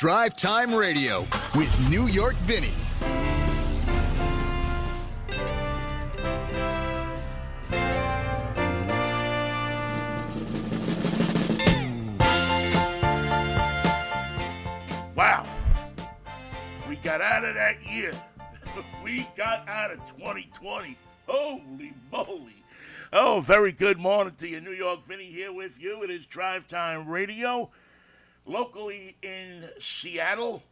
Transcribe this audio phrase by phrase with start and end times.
[0.00, 1.20] Drive Time Radio
[1.54, 2.72] with New York Vinnie.
[15.14, 15.44] Wow.
[16.88, 18.12] We got out of that year.
[19.04, 20.96] we got out of 2020.
[21.26, 22.64] Holy moly.
[23.12, 24.62] Oh, very good morning to you.
[24.62, 26.02] New York Vinnie here with you.
[26.04, 27.68] It is Drive Time Radio.
[28.46, 30.62] Locally in Seattle,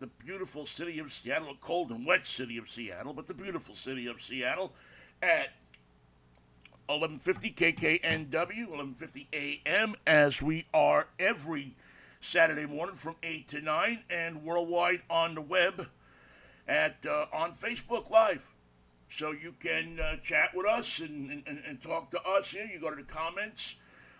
[0.00, 3.74] the beautiful city of Seattle, a cold and wet city of Seattle, but the beautiful
[3.74, 4.72] city of Seattle
[5.22, 5.50] at
[6.88, 11.74] 1150 KKNW, 1150 AM, as we are every
[12.20, 15.88] Saturday morning from 8 to 9, and worldwide on the web
[16.68, 18.50] at uh, on Facebook Live.
[19.08, 22.68] So you can uh, chat with us and, and, and talk to us here.
[22.72, 23.76] You go to the comments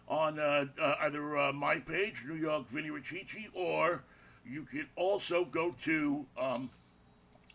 [0.08, 4.04] on uh, uh, either uh, my page, New York Vinnie Ricci, or
[4.44, 6.70] you can also go to um,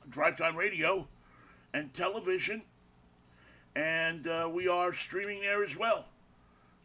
[0.09, 1.07] Drive Time Radio
[1.73, 2.63] and television,
[3.75, 6.07] and uh, we are streaming there as well.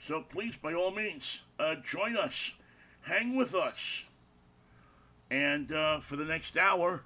[0.01, 2.53] So please, by all means, uh, join us,
[3.03, 4.05] hang with us,
[5.31, 7.03] and uh, for the next hour,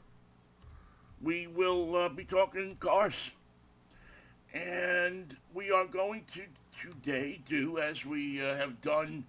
[1.23, 3.31] we will be talking cars.
[4.53, 6.43] And we are going to
[6.81, 9.25] today do as we uh, have done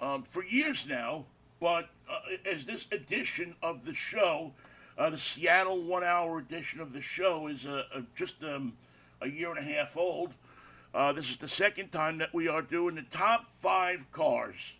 [0.00, 1.26] um, for years now,
[1.60, 2.18] but uh,
[2.50, 4.52] as this edition of the show,
[4.98, 8.72] uh, the Seattle one hour edition of the show is uh, uh, just um,
[9.20, 10.34] a year and a half old.
[10.92, 14.74] Uh, this is the second time that we are doing the top five cars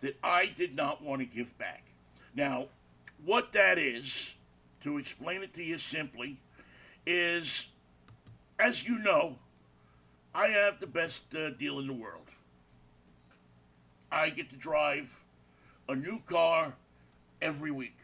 [0.00, 1.84] that I did not want to give back.
[2.34, 2.66] Now,
[3.24, 4.34] what that is,
[4.82, 6.38] to explain it to you simply,
[7.06, 7.68] is
[8.58, 9.38] as you know,
[10.34, 12.32] I have the best uh, deal in the world.
[14.10, 15.20] I get to drive
[15.88, 16.74] a new car
[17.40, 17.96] every week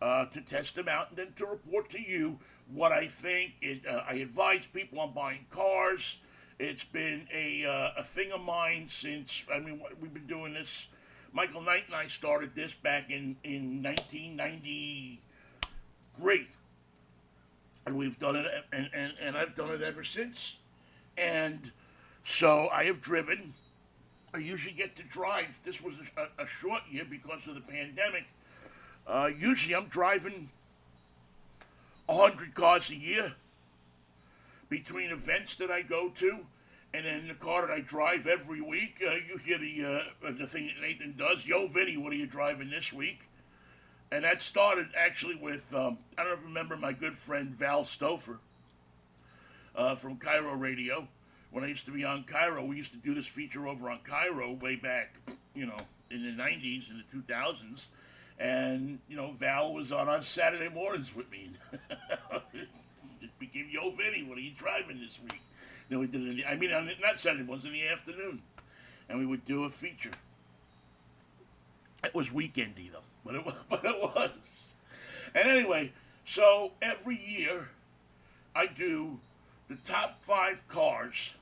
[0.00, 2.38] uh, to test them out and then to report to you
[2.72, 3.54] what I think.
[3.60, 6.18] It, uh, I advise people on buying cars.
[6.58, 10.88] It's been a, uh, a thing of mine since, I mean, we've been doing this.
[11.32, 16.48] Michael Knight and I started this back in, in 1993
[17.88, 20.56] and we've done it, and, and, and I've done it ever since.
[21.16, 21.72] And
[22.22, 23.54] so I have driven.
[24.34, 25.58] I usually get to drive.
[25.64, 28.26] This was a, a short year because of the pandemic.
[29.06, 30.50] Uh, usually I'm driving
[32.06, 33.32] 100 cars a year
[34.68, 36.40] between events that I go to
[36.92, 39.02] and then the car that I drive every week.
[39.02, 41.46] Uh, you hear the, uh, the thing that Nathan does.
[41.46, 43.28] Yo, Vinnie, what are you driving this week?
[44.10, 48.38] And that started actually with, um, I don't remember my good friend Val Stouffer
[49.76, 51.08] uh, from KIRO Radio.
[51.50, 53.98] When I used to be on KIRO, we used to do this feature over on
[53.98, 55.14] KIRO way back,
[55.54, 55.76] you know,
[56.10, 57.86] in the 90s and the 2000s.
[58.38, 61.50] And, you know, Val was on on Saturday mornings with me.
[61.90, 65.42] it became Yo Vinnie, what are you driving this week?
[65.90, 68.42] Then we did it, the, I mean, on, not Saturday mornings, in the afternoon.
[69.08, 70.12] And we would do a feature.
[72.04, 74.30] It was weekendy, though but it, but it was.
[75.34, 75.92] And anyway,
[76.24, 77.68] so every year
[78.56, 79.20] I do
[79.68, 81.34] the top five cars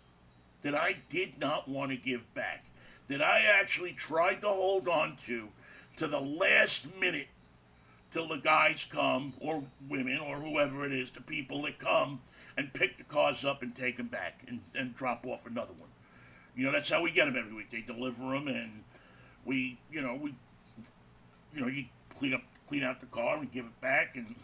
[0.62, 2.64] that I did not want to give back,
[3.08, 5.48] that I actually tried to hold on to
[5.96, 7.28] to the last minute
[8.10, 12.20] till the guys come, or women, or whoever it is, the people that come
[12.56, 15.88] and pick the cars up and take them back and, and drop off another one.
[16.54, 17.70] You know, that's how we get them every week.
[17.70, 18.84] They deliver them and
[19.44, 20.34] we, you know, we
[21.56, 21.86] you know, you
[22.18, 24.36] clean up, clean out the car and give it back, and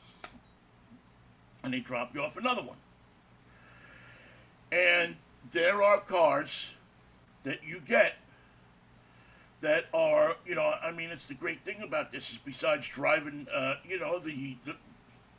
[1.62, 2.78] and they drop you off another one.
[4.72, 5.16] And
[5.50, 6.70] there are cars
[7.44, 8.14] that you get
[9.60, 13.46] that are, you know, I mean, it's the great thing about this is besides driving,
[13.54, 14.74] uh, you know, the, the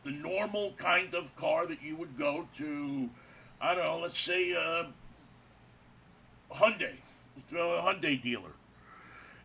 [0.03, 3.09] the normal kind of car that you would go to,
[3.59, 4.83] I don't know, let's say uh,
[6.53, 6.95] Hyundai,
[7.38, 8.51] a Hyundai dealer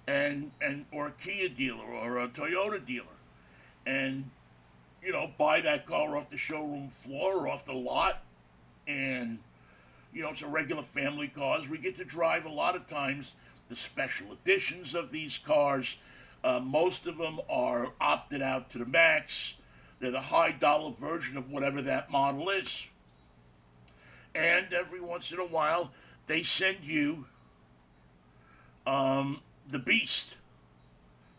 [0.08, 3.06] and and or a Kia dealer or a Toyota dealer,
[3.86, 4.30] and
[5.02, 8.24] you know buy that car off the showroom floor or off the lot,
[8.88, 9.38] and
[10.12, 11.68] you know it's a regular family cars.
[11.68, 13.34] We get to drive a lot of times
[13.68, 15.98] the special editions of these cars.
[16.42, 19.54] Uh, most of them are opted out to the max.
[20.00, 22.86] They're the high dollar version of whatever that model is.
[24.34, 25.92] And every once in a while,
[26.26, 27.26] they send you
[28.86, 30.36] um, the beast.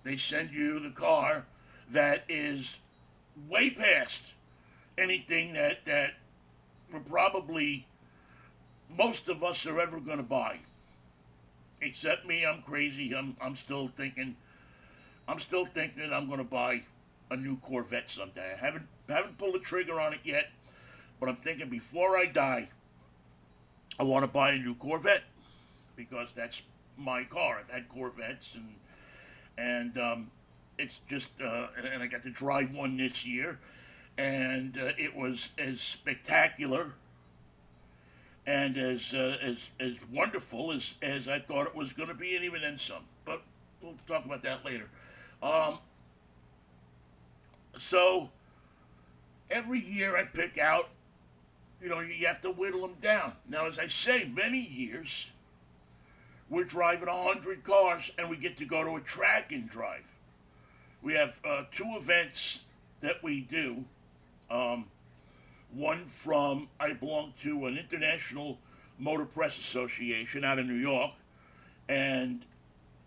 [0.04, 1.46] They send you the car
[1.90, 2.78] that is
[3.48, 4.22] way past
[4.98, 6.12] anything that that
[6.92, 7.88] we're probably
[8.98, 10.60] most of us are ever going to buy.
[11.81, 13.16] Except me, I'm crazy.
[13.16, 14.36] I'm I'm still thinking
[15.28, 16.84] I'm still thinking I'm going to buy
[17.31, 18.54] a new Corvette someday.
[18.56, 20.50] I haven't haven't pulled the trigger on it yet,
[21.20, 22.70] but I'm thinking before I die,
[24.00, 25.24] I want to buy a new Corvette
[25.96, 26.62] because that's
[27.00, 27.60] my car.
[27.60, 28.75] I've had Corvettes and
[29.57, 30.31] and um,
[30.78, 33.60] it's just uh, and I got to drive one this year,
[34.18, 36.94] and uh, it was as spectacular
[38.48, 42.36] and as uh, as as wonderful as as I thought it was going to be,
[42.36, 43.04] and even then some.
[43.25, 43.44] But
[43.81, 44.90] we'll talk about that later.
[45.44, 45.80] Um,
[47.78, 48.30] so
[49.52, 50.90] every year I pick out,
[51.81, 53.34] you know, you have to whittle them down.
[53.48, 55.28] Now, as I say, many years
[56.50, 60.16] we're driving a hundred cars, and we get to go to a track and drive.
[61.01, 62.63] We have uh, two events
[63.01, 63.86] that we do.
[64.50, 64.86] Um,
[65.72, 68.57] one from I belong to an international
[68.98, 71.12] motor press association out of New York,
[71.88, 72.46] and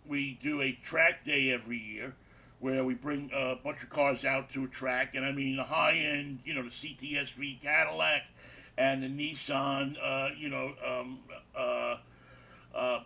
[0.07, 2.15] we do a track day every year
[2.61, 5.65] where we bring a bunch of cars out to a track, and I mean the
[5.65, 8.23] high end, you know, the CTSV Cadillac
[8.79, 11.19] and the Nissan, uh, you know, um,
[11.57, 11.97] uh,
[12.75, 13.01] uh,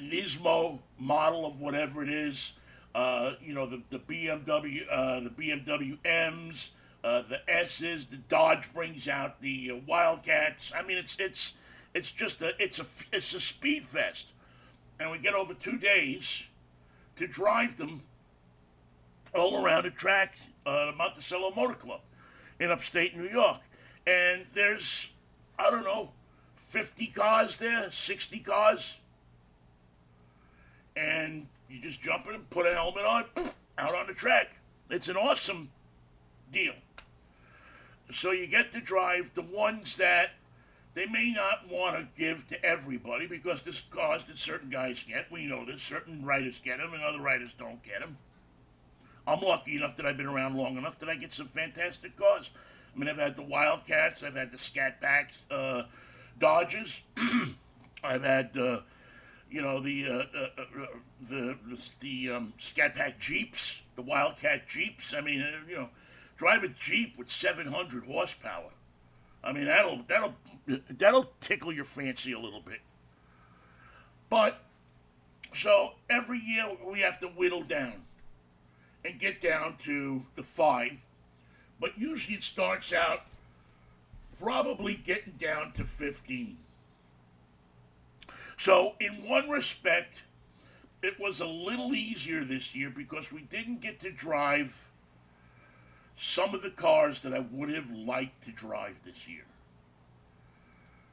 [0.00, 2.52] Nismo model of whatever it is,
[2.94, 6.72] uh, you know, the, the BMW, uh, the BMW M's,
[7.04, 10.72] uh, the S's, the Dodge brings out the uh, Wildcats.
[10.74, 11.52] I mean, it's it's
[11.94, 14.28] it's just a it's a it's a speed fest,
[14.98, 16.44] and we get over two days
[17.16, 18.02] to drive them
[19.34, 22.00] all around the track, uh, the Monticello Motor Club
[22.58, 23.60] in upstate New York,
[24.06, 25.08] and there's
[25.58, 26.10] I don't know,
[26.56, 28.98] fifty cars there, sixty cars,
[30.96, 33.24] and you just jump in and put a helmet on,
[33.78, 34.58] out on the track.
[34.90, 35.70] It's an awesome
[36.50, 36.74] deal.
[38.10, 40.30] So you get to drive the ones that
[40.94, 45.30] they may not want to give to everybody because there's cars that certain guys get.
[45.30, 45.82] We know this.
[45.82, 48.16] Certain writers get them and other writers don't get them.
[49.26, 52.50] I'm lucky enough that I've been around long enough that I get some fantastic cars.
[52.94, 55.82] I mean, I've had the Wildcats, I've had the Scat Packs, uh,
[56.38, 57.00] Dodges,
[58.04, 58.80] I've had, uh,
[59.50, 60.86] you know, the uh, uh, uh,
[61.20, 65.14] the the, the um, Scat Pack Jeeps, the Wildcat Jeeps.
[65.14, 65.90] I mean, uh, you know
[66.36, 68.70] drive a Jeep with 700 horsepower.
[69.42, 70.34] I mean, that'll that'll
[70.88, 72.80] that'll tickle your fancy a little bit.
[74.28, 74.62] But
[75.54, 78.02] so every year we have to whittle down
[79.04, 81.06] and get down to the five.
[81.78, 83.20] But usually it starts out
[84.38, 86.58] probably getting down to 15.
[88.56, 90.22] So, in one respect,
[91.02, 94.88] it was a little easier this year because we didn't get to drive
[96.16, 99.44] some of the cars that I would have liked to drive this year.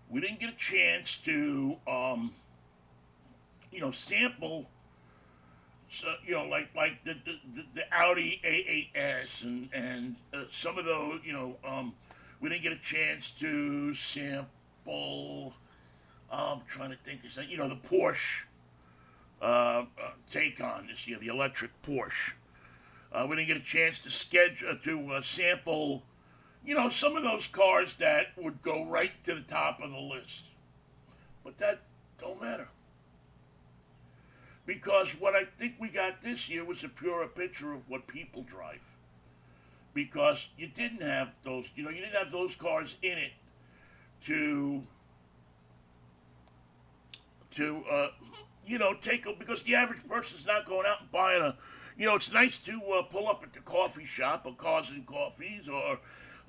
[0.09, 2.33] We didn't get a chance to, um,
[3.71, 4.67] you know, sample,
[6.25, 11.19] you know, like like the the, the Audi A8S and and uh, some of those,
[11.23, 11.93] you know, um,
[12.39, 15.53] we didn't get a chance to sample.
[16.33, 18.45] I'm trying to think, is that you know the Porsche
[19.41, 19.85] uh, uh,
[20.31, 22.33] Taycan this year, the electric Porsche.
[23.11, 26.03] Uh, we didn't get a chance to schedule uh, to uh, sample,
[26.65, 29.99] you know, some of those cars that would go right to the top of the
[29.99, 30.45] list.
[31.43, 31.81] But that
[32.19, 32.69] don't matter.
[34.65, 38.41] Because what I think we got this year was a purer picture of what people
[38.41, 38.81] drive.
[39.93, 43.33] Because you didn't have those, you know, you didn't have those cars in it
[44.25, 44.83] to
[47.55, 48.07] to uh,
[48.65, 51.55] you know take a, because the average person's not going out and buying a
[51.97, 55.05] you know, it's nice to uh, pull up at the coffee shop or Cars and
[55.05, 55.99] Coffees or,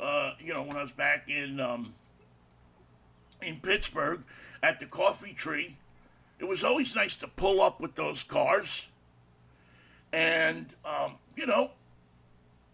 [0.00, 1.94] uh, you know, when I was back in um,
[3.42, 4.22] in Pittsburgh
[4.62, 5.76] at the Coffee Tree,
[6.38, 8.86] it was always nice to pull up with those cars.
[10.12, 11.72] And, um, you know,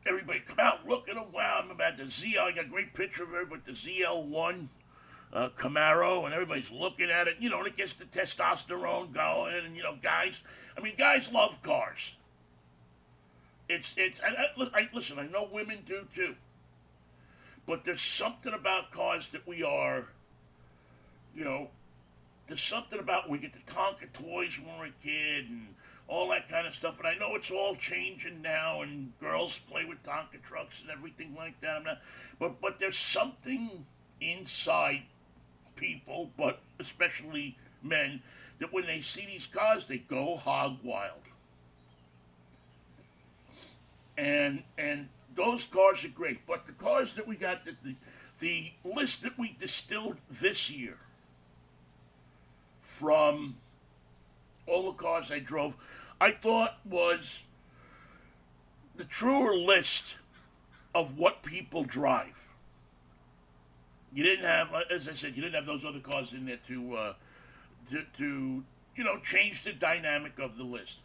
[0.06, 1.26] everybody come out, look at them.
[1.32, 2.38] Wow, I'm about the ZL.
[2.38, 4.68] I got a great picture of it with the ZL1
[5.32, 7.36] uh, Camaro, and everybody's looking at it.
[7.40, 10.42] You know, and it gets the testosterone going, and, you know, guys,
[10.76, 12.16] I mean, guys love cars.
[13.68, 14.20] It's it's.
[14.20, 15.18] I, I, listen.
[15.18, 16.34] I know women do too.
[17.66, 20.08] But there's something about cars that we are.
[21.36, 21.68] You know,
[22.48, 25.74] there's something about we get the Tonka toys when we're a kid and
[26.08, 26.98] all that kind of stuff.
[26.98, 31.36] And I know it's all changing now, and girls play with Tonka trucks and everything
[31.36, 31.76] like that.
[31.76, 32.00] I'm not,
[32.40, 33.86] but but there's something
[34.20, 35.02] inside
[35.80, 38.22] people, but especially men,
[38.58, 41.30] that when they see these cars, they go hog wild
[44.20, 46.46] and and those cars are great.
[46.46, 47.94] But the cars that we got, the, the,
[48.40, 50.98] the list that we distilled this year
[52.80, 53.56] from
[54.66, 55.76] all the cars I drove,
[56.20, 57.42] I thought was
[58.96, 60.16] the truer list
[60.94, 62.49] of what people drive.
[64.12, 66.58] You didn't have, uh, as I said, you didn't have those other cars in there
[66.66, 67.12] to, uh,
[67.90, 68.64] to, to,
[68.96, 70.98] you know, change the dynamic of the list.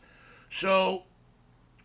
[0.49, 1.03] So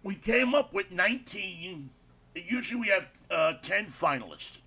[0.02, 1.90] we came up with 19.
[2.34, 4.58] Usually we have uh, 10 finalists.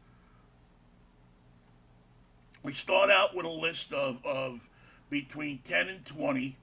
[2.62, 4.70] We start out with a list of, of
[5.10, 6.56] between 10 and 20,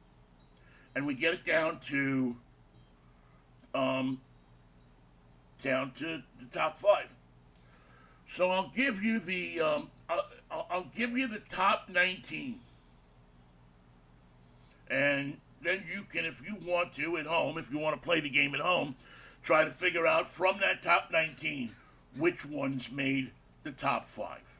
[0.94, 2.36] and we get it down to
[3.74, 4.20] um,
[5.62, 7.14] down to the top five.
[8.32, 12.60] So I'll give you the um, I'll, I'll give you the top 19,
[14.90, 18.20] and then you can, if you want to, at home, if you want to play
[18.20, 18.96] the game at home,
[19.42, 21.70] try to figure out from that top 19
[22.16, 23.30] which ones made
[23.62, 24.56] the top five.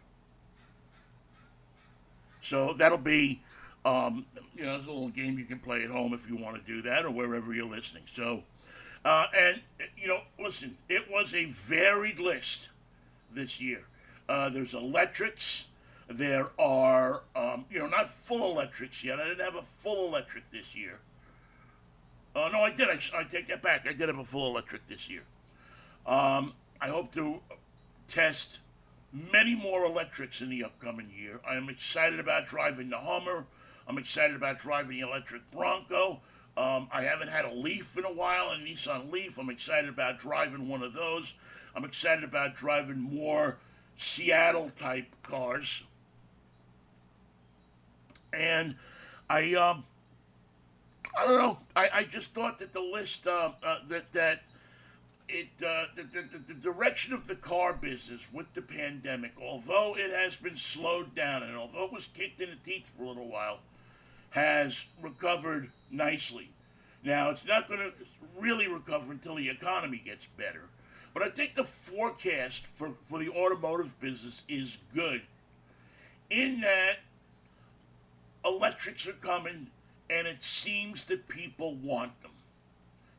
[2.43, 3.43] So that'll be,
[3.85, 6.57] um, you know, it's a little game you can play at home if you want
[6.57, 8.05] to do that or wherever you're listening.
[8.13, 8.45] So,
[9.05, 9.61] uh, and,
[9.97, 12.69] you know, listen, it was a varied list
[13.35, 13.85] this year.
[14.29, 15.67] Uh, there's electrics.
[16.09, 19.21] There are, um, you know, not full electrics yet.
[19.21, 21.01] I didn't have a full electric this year.
[22.35, 22.89] Uh, no, I did.
[22.89, 23.87] I, I take that back.
[23.89, 25.23] I did have a full electric this year.
[26.07, 27.41] Um, I hope to
[28.09, 28.59] test
[29.13, 31.41] many more electrics in the upcoming year.
[31.49, 33.47] I am excited about driving the Hummer.
[33.87, 36.21] I'm excited about driving the electric Bronco.
[36.57, 39.39] Um, I haven't had a Leaf in a while, a Nissan Leaf.
[39.39, 41.35] I'm excited about driving one of those.
[41.75, 43.59] I'm excited about driving more
[43.97, 45.83] Seattle type cars.
[48.33, 48.77] And
[49.29, 49.85] I, um,
[51.19, 51.59] I don't know.
[51.77, 54.43] I, I just thought that the list uh, uh, that that
[55.29, 60.11] it uh, the, the, the direction of the car business with the pandemic, although it
[60.11, 63.29] has been slowed down and although it was kicked in the teeth for a little
[63.29, 63.61] while,
[64.31, 66.51] has recovered nicely.
[67.05, 67.93] Now it's not going to
[68.39, 70.65] really recover until the economy gets better,
[71.13, 75.23] but I think the forecast for, for the automotive business is good.
[76.29, 76.99] In that
[78.45, 79.69] electrics are coming,
[80.09, 82.31] and it seems that people want them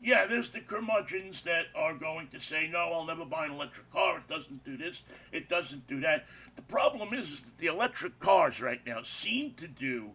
[0.03, 3.91] yeah, there's the curmudgeons that are going to say, no, I'll never buy an electric
[3.91, 4.17] car.
[4.17, 5.03] It doesn't do this.
[5.31, 6.25] It doesn't do that.
[6.55, 10.12] The problem is, is that the electric cars right now seem to do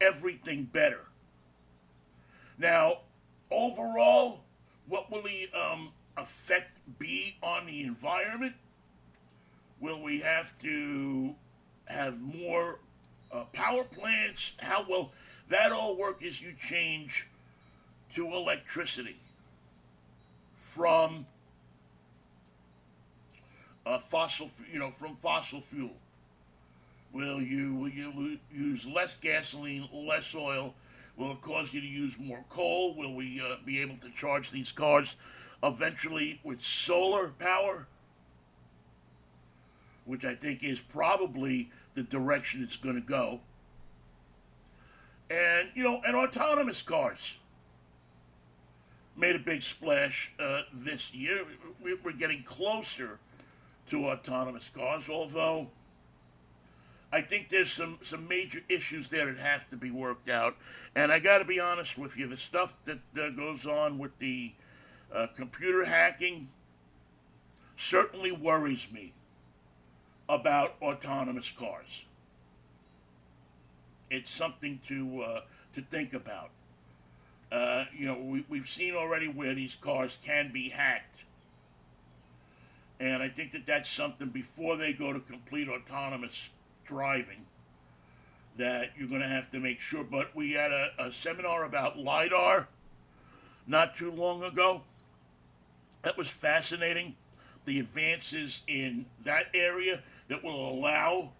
[0.00, 1.02] everything better.
[2.56, 3.00] Now,
[3.50, 4.40] overall,
[4.88, 8.54] what will the um, effect be on the environment?
[9.80, 11.34] Will we have to
[11.86, 12.78] have more
[13.32, 14.52] uh, power plants?
[14.58, 15.12] How will
[15.48, 17.28] that all work as you change
[18.14, 19.16] to electricity
[20.56, 21.26] from
[23.84, 25.96] uh, fossil, you know, from fossil fuel?
[27.12, 30.74] Will you will you use less gasoline, less oil?
[31.16, 32.96] Will it cause you to use more coal?
[32.96, 35.16] Will we uh, be able to charge these cars
[35.64, 37.86] eventually with solar power?
[40.04, 43.40] Which I think is probably the direction it's going to go.
[45.30, 47.38] And, you know, and autonomous cars
[49.16, 51.46] made a big splash uh, this year.
[51.80, 53.18] We're getting closer
[53.88, 55.68] to autonomous cars, although
[57.12, 60.56] I think there's some, some major issues there that have to be worked out.
[60.94, 64.18] And I got to be honest with you, the stuff that uh, goes on with
[64.18, 64.52] the
[65.12, 66.48] uh, computer hacking
[67.76, 69.12] certainly worries me
[70.28, 72.04] about autonomous cars.
[74.10, 75.40] It's something to uh,
[75.74, 76.50] to think about.
[77.50, 81.20] Uh, you know, we, we've seen already where these cars can be hacked.
[82.98, 86.50] And I think that that's something before they go to complete autonomous
[86.84, 87.46] driving
[88.56, 90.04] that you're going to have to make sure.
[90.04, 92.68] But we had a, a seminar about LIDAR
[93.66, 94.82] not too long ago.
[96.04, 97.16] That was fascinating.
[97.64, 101.30] The advances in that area that will allow,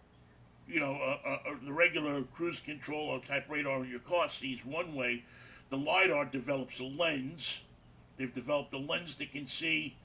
[0.66, 1.18] you know,
[1.64, 5.24] the regular cruise control or type radar in your car sees one way
[5.68, 7.60] the LiDAR develops a lens.
[8.16, 9.96] They've developed a lens that can see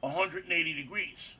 [0.00, 1.34] 180 degrees.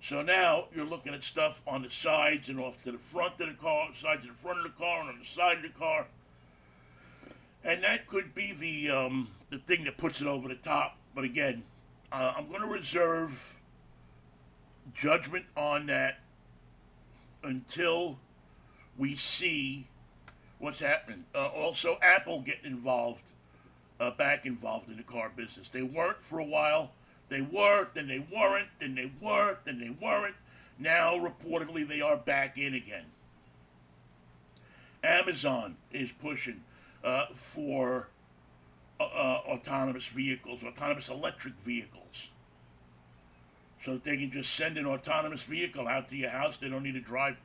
[0.00, 3.48] So now you're looking at stuff on the sides and off to the front of
[3.48, 5.68] the car, sides of the front of the car, and on the side of the
[5.78, 6.06] car.
[7.62, 10.98] And that could be the um, the thing that puts it over the top.
[11.14, 11.64] But again,
[12.12, 13.58] uh, I'm going to reserve
[14.94, 16.18] judgment on that
[17.42, 18.18] until
[18.96, 19.88] we see
[20.58, 21.24] what's happening.
[21.34, 23.30] Uh, also, Apple getting involved,
[24.00, 25.68] uh, back involved in the car business.
[25.68, 26.92] They weren't for a while.
[27.28, 30.36] They were, then they weren't, then they were, then they weren't.
[30.78, 33.06] Now, reportedly, they are back in again.
[35.02, 36.62] Amazon is pushing
[37.04, 38.08] uh, for
[39.00, 42.28] uh, uh, autonomous vehicles, autonomous electric vehicles.
[43.82, 46.56] So that they can just send an autonomous vehicle out to your house.
[46.56, 47.36] They don't need to drive.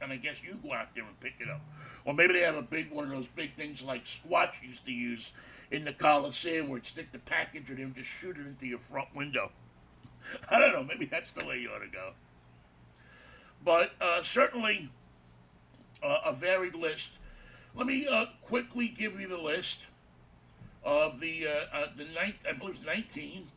[0.00, 1.60] And I guess you go out there and pick it up.
[2.04, 4.92] Or maybe they have a big one of those big things like Squatch used to
[4.92, 5.32] use
[5.70, 8.78] in the Coliseum where it stick the package and then just shoot it into your
[8.78, 9.50] front window.
[10.50, 10.84] I don't know.
[10.84, 12.12] Maybe that's the way you ought to go.
[13.64, 14.90] But uh, certainly
[16.02, 17.10] uh, a varied list.
[17.74, 19.80] Let me uh, quickly give you the list
[20.88, 23.48] of the uh, uh, the ninth, I believe 19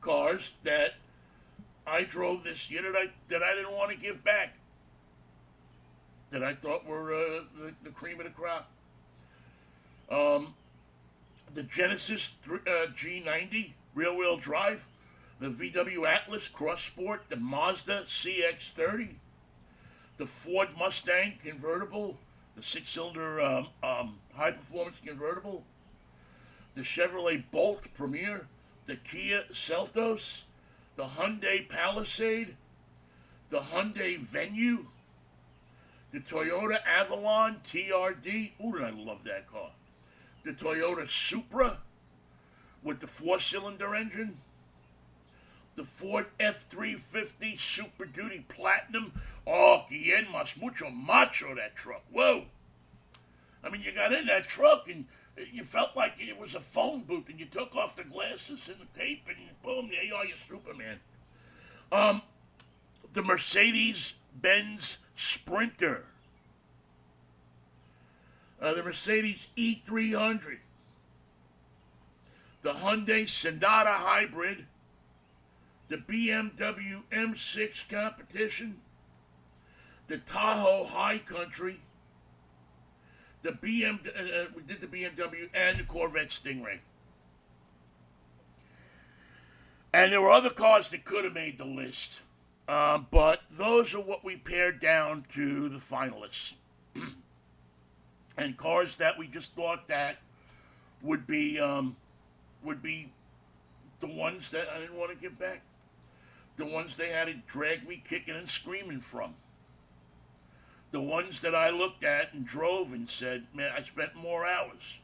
[0.00, 0.94] cars that
[1.84, 4.54] I drove this year that I that I didn't want to give back.
[6.30, 8.70] That I thought were uh, the, the cream of the crop.
[10.08, 10.54] Um,
[11.52, 14.86] the Genesis G90 rear wheel drive,
[15.40, 19.16] the VW Atlas Cross Sport, the Mazda CX30,
[20.18, 22.18] the Ford Mustang convertible,
[22.54, 25.64] the six cylinder um, um, high performance convertible,
[26.74, 28.46] the Chevrolet Bolt Premier,
[28.86, 30.42] the Kia Seltos,
[30.96, 32.56] the Hyundai Palisade,
[33.48, 34.86] the Hyundai Venue,
[36.12, 38.52] the Toyota Avalon TRD.
[38.62, 39.70] Ooh, I love that car.
[40.44, 41.78] The Toyota Supra
[42.82, 44.38] with the four cylinder engine
[45.80, 49.12] the Ford F-350 Super Duty Platinum.
[49.46, 52.02] Oh, quien más mucho macho, that truck.
[52.12, 52.44] Whoa.
[53.64, 55.06] I mean, you got in that truck and
[55.52, 58.76] you felt like it was a phone booth and you took off the glasses and
[58.78, 61.00] the tape and boom, there you are, you Superman.
[61.92, 62.22] Um,
[63.12, 66.04] the Mercedes-Benz Sprinter.
[68.60, 70.58] Uh, the Mercedes E300.
[72.62, 74.66] The Hyundai Sonata Hybrid
[75.90, 78.78] the BMW M6 competition,
[80.06, 81.80] the Tahoe High Country,
[83.42, 86.80] the BM, uh, uh, we did the BMW and the Corvette Stingray.
[89.92, 92.20] And there were other cars that could have made the list,
[92.68, 96.54] uh, but those are what we pared down to the finalists.
[98.36, 100.18] and cars that we just thought that
[101.02, 101.96] would be um,
[102.62, 103.10] would be
[104.00, 105.62] the ones that I didn't want to give back
[106.56, 109.34] the ones they had to drag me kicking and screaming from.
[110.90, 114.98] The ones that I looked at and drove and said, man, I spent more hours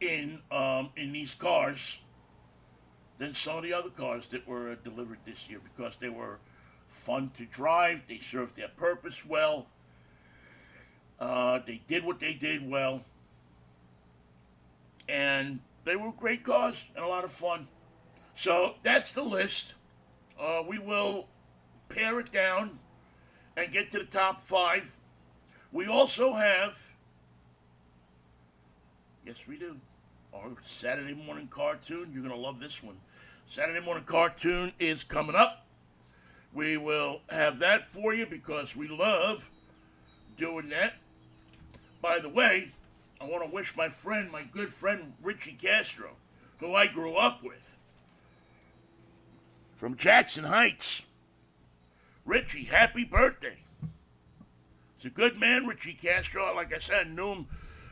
[0.00, 1.98] in um, in these cars
[3.18, 6.38] than some of the other cars that were delivered this year because they were
[6.88, 9.66] fun to drive, they served their purpose well,
[11.20, 13.02] uh, they did what they did well,
[15.08, 17.68] and they were great cars and a lot of fun.
[18.34, 19.74] So that's the list.
[20.38, 21.28] Uh, we will
[21.88, 22.80] pare it down
[23.56, 24.96] and get to the top five.
[25.72, 26.92] We also have,
[29.26, 29.76] yes, we do,
[30.32, 32.10] our Saturday morning cartoon.
[32.12, 32.96] You're going to love this one.
[33.46, 35.66] Saturday morning cartoon is coming up.
[36.52, 39.50] We will have that for you because we love
[40.36, 40.94] doing that.
[42.00, 42.70] By the way,
[43.20, 46.10] I want to wish my friend, my good friend Richie Castro,
[46.58, 47.76] who I grew up with,
[49.74, 51.02] from Jackson Heights.
[52.24, 53.58] Richie, happy birthday.
[54.96, 56.54] He's a good man, Richie Castro.
[56.54, 57.46] Like I said, knew him,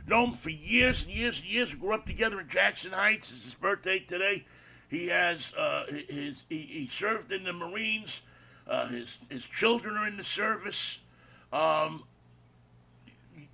[0.06, 1.74] know him for years and years and years.
[1.74, 3.30] We grew up together in Jackson Heights.
[3.30, 4.44] It's his birthday today.
[4.88, 8.20] He has uh, his he, he, served in the Marines.
[8.66, 10.98] Uh, his his children are in the service.
[11.52, 12.04] Um,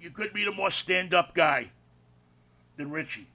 [0.00, 1.70] you could meet a more stand up guy
[2.76, 3.28] than Richie,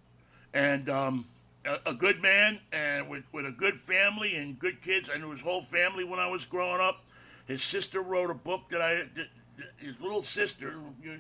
[0.54, 1.26] and um,
[1.66, 5.10] a, a good man and with, with a good family and good kids.
[5.14, 7.03] I knew his whole family when I was growing up.
[7.46, 9.28] His sister wrote a book that I, that,
[9.58, 10.76] that his little sister,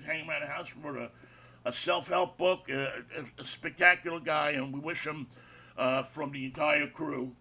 [0.06, 2.70] hanging around the house, wrote a, a self help book.
[2.70, 5.28] A, a, a, spectacular guy, and we wish him
[5.78, 7.36] uh, from the entire crew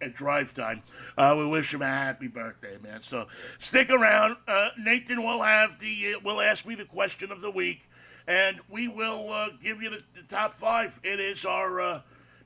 [0.00, 0.82] at drive time.
[1.16, 3.00] Uh, we wish him a happy birthday, man.
[3.02, 3.26] So
[3.58, 4.36] stick around.
[4.48, 7.88] Uh, Nathan will have the uh, will ask me the question of the week,
[8.26, 10.98] and we will uh, give you the, the, top five.
[11.02, 12.00] It is our uh,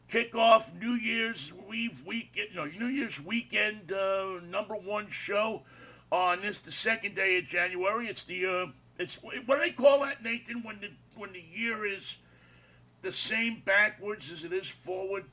[0.08, 5.62] kick off New Year's Eve weekend, no, New Year's weekend uh, number one show
[6.12, 8.06] on this the second day of January.
[8.06, 8.66] It's the uh,
[8.98, 10.62] it's what do they call that, Nathan?
[10.62, 12.18] When the when the year is
[13.02, 15.24] the same backwards as it is forward.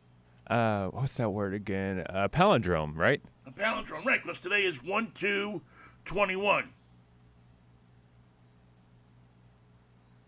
[0.48, 2.04] Uh, what's that word again?
[2.10, 3.22] A palindrome, right?
[3.46, 4.22] A palindrome, right?
[4.22, 5.62] Because today is one two
[6.06, 6.70] twenty one.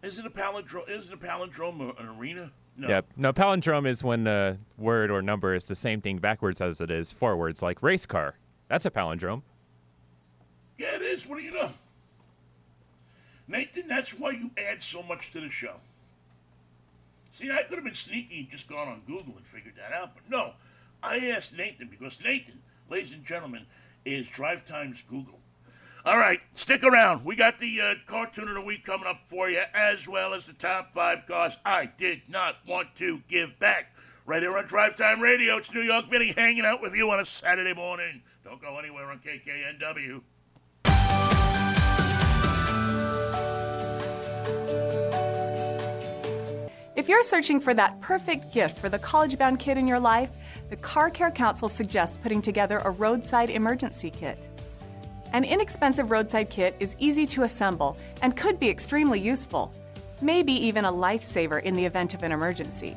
[0.03, 0.89] Isn't a palindrome?
[0.89, 2.51] Isn't a palindrome an arena?
[2.76, 2.88] No.
[2.88, 3.06] Yep.
[3.18, 6.90] No, palindrome is when the word or number is the same thing backwards as it
[6.90, 8.36] is forwards, like race car.
[8.68, 9.44] That's a palindrome.
[10.78, 11.28] Yeah, it is.
[11.28, 11.74] What do you know?
[13.48, 15.76] Nathan, that's why you add so much to the show.
[17.32, 20.16] See, I could have been sneaky and just gone on Google and figured that out,
[20.16, 20.54] but no.
[21.02, 23.66] I asked Nathan because Nathan, ladies and gentlemen,
[24.06, 25.40] is Drive Times Google.
[26.06, 27.24] All right, stick around.
[27.24, 30.46] We got the uh, cartoon of the week coming up for you, as well as
[30.46, 33.96] the top five cars I did not want to give back.
[34.26, 37.22] Right here on Drive Time Radio, it's New York Vinnie hanging out with you on
[37.22, 38.22] a Saturday morning.
[38.44, 40.22] Don't go anywhere on KKNW.
[46.98, 50.32] If you're searching for that perfect gift for the college bound kid in your life,
[50.70, 54.53] the Car Care Council suggests putting together a roadside emergency kit.
[55.34, 59.74] An inexpensive roadside kit is easy to assemble and could be extremely useful,
[60.22, 62.96] maybe even a lifesaver in the event of an emergency.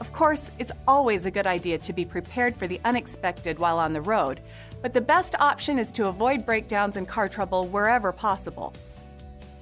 [0.00, 3.92] Of course, it's always a good idea to be prepared for the unexpected while on
[3.92, 4.40] the road,
[4.82, 8.72] but the best option is to avoid breakdowns and car trouble wherever possible.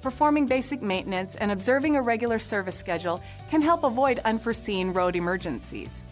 [0.01, 6.05] Performing basic maintenance and observing a regular service schedule can help avoid unforeseen road emergencies.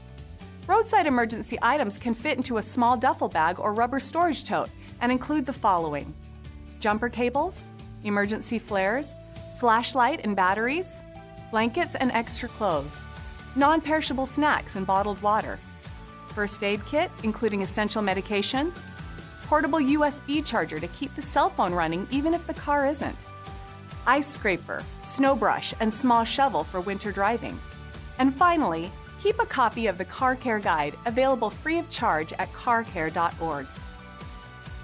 [0.66, 5.12] Roadside emergency items can fit into a small duffel bag or rubber storage tote and
[5.12, 6.14] include the following
[6.80, 7.68] jumper cables,
[8.04, 9.16] emergency flares,
[9.60, 11.04] flashlight and batteries,
[11.52, 13.08] blankets and extra clothes,
[13.56, 15.60] non perishable snacks and bottled water,
[16.28, 18.84] first aid kit, including essential medications,
[19.46, 23.18] portable USB charger to keep the cell phone running even if the car isn't,
[24.06, 27.58] ice scraper, snow brush, and small shovel for winter driving.
[28.20, 32.52] And finally, keep a copy of the Car Care Guide available free of charge at
[32.54, 33.68] carcare.org.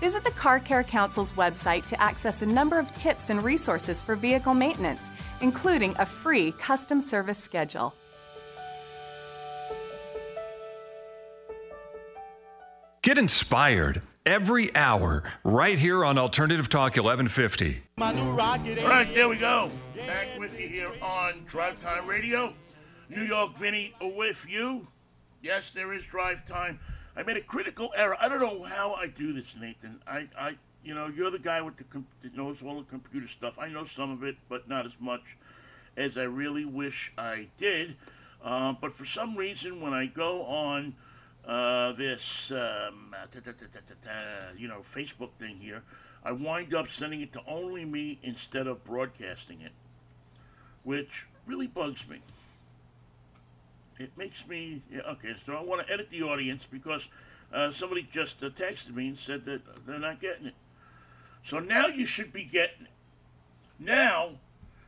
[0.02, 4.16] Visit the Car Care Council's website to access a number of tips and resources for
[4.16, 5.12] vehicle maintenance,
[5.42, 7.94] including a free custom service schedule.
[13.04, 17.84] Get inspired every hour right here on Alternative Talk 1150.
[18.00, 19.70] All right, there we go.
[19.96, 22.56] Back with you here on Drive Time Radio.
[23.08, 24.88] New York Vinnie with you.
[25.42, 26.80] Yes, there is drive time.
[27.22, 28.18] I made a critical error.
[28.20, 30.02] I don't know how I do this, Nathan.
[30.08, 33.28] I, I you know, you're the guy with the com- that knows all the computer
[33.28, 33.60] stuff.
[33.60, 35.38] I know some of it, but not as much
[35.96, 37.96] as I really wish I did.
[38.44, 40.96] Uh, but for some reason, when I go on
[41.46, 43.14] uh, this, um,
[44.58, 45.84] you know, Facebook thing here,
[46.24, 49.74] I wind up sending it to only me instead of broadcasting it,
[50.82, 52.22] which really bugs me.
[54.02, 55.36] It makes me okay.
[55.46, 57.08] So I want to edit the audience because
[57.54, 60.56] uh, somebody just uh, texted me and said that they're not getting it.
[61.44, 62.92] So now you should be getting it.
[63.80, 64.32] Now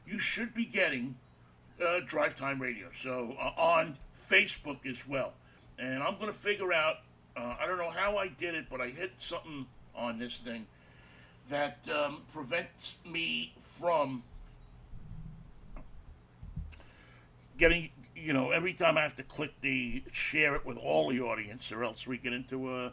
[0.08, 1.15] you should be getting
[1.84, 2.88] uh, Drive Time Radio.
[2.99, 5.34] So uh, on Facebook as well.
[5.78, 6.97] And I'm going to figure out,
[7.36, 10.67] uh, I don't know how I did it, but I hit something on this thing
[11.49, 14.23] that um, prevents me from
[17.58, 17.89] getting,
[18.23, 21.71] you know, every time I have to click the share it with all the audience,
[21.71, 22.91] or else we get into a,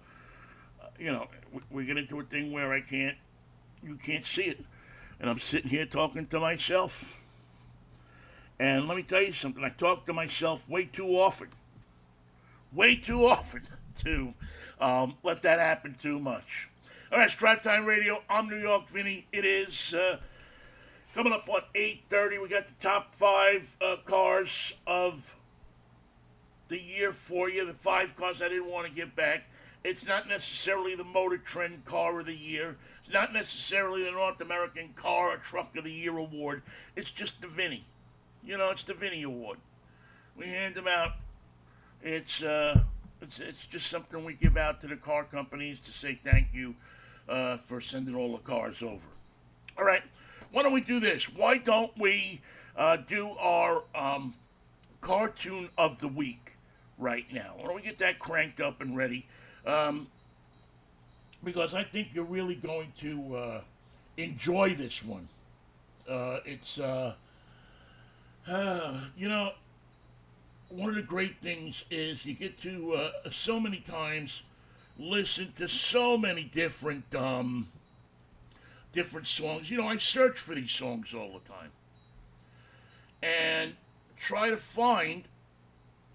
[0.98, 1.28] you know,
[1.70, 3.16] we, get into a thing where I can't,
[3.82, 4.64] you can't see it.
[5.20, 7.16] And I'm sitting here talking to myself.
[8.58, 11.48] And let me tell you something, I talk to myself way too often
[12.72, 13.66] way too often
[13.96, 14.34] to
[14.80, 16.68] um, let that happen too much.
[17.12, 18.22] All right, it's Drive Time Radio.
[18.28, 19.26] I'm New York Vinnie.
[19.32, 20.18] It is uh,
[21.14, 22.42] coming up on 8.30.
[22.42, 25.36] We got the top five uh, cars of
[26.68, 29.44] the year for you, the five cars I didn't want to get back.
[29.82, 32.76] It's not necessarily the Motor Trend Car of the Year.
[33.02, 36.62] It's not necessarily the North American Car or Truck of the Year award.
[36.94, 37.84] It's just the Vinnie.
[38.44, 39.58] You know, it's the Vinnie Award.
[40.36, 41.12] We hand them out
[42.02, 42.80] it's uh,
[43.20, 46.74] it's it's just something we give out to the car companies to say thank you
[47.28, 49.06] uh, for sending all the cars over.
[49.78, 50.02] All right,
[50.52, 51.32] why don't we do this?
[51.32, 52.40] Why don't we
[52.76, 54.34] uh, do our um,
[55.00, 56.56] cartoon of the week
[56.98, 57.54] right now?
[57.56, 59.26] Why don't we get that cranked up and ready?
[59.66, 60.08] Um,
[61.42, 63.60] because I think you're really going to uh,
[64.16, 65.28] enjoy this one.
[66.08, 67.14] Uh, it's uh,
[69.16, 69.52] you know
[70.70, 74.42] one of the great things is you get to uh, so many times
[74.98, 77.66] listen to so many different um,
[78.92, 79.70] different songs.
[79.70, 81.70] You know, I search for these songs all the time
[83.22, 83.74] and
[84.16, 85.24] try to find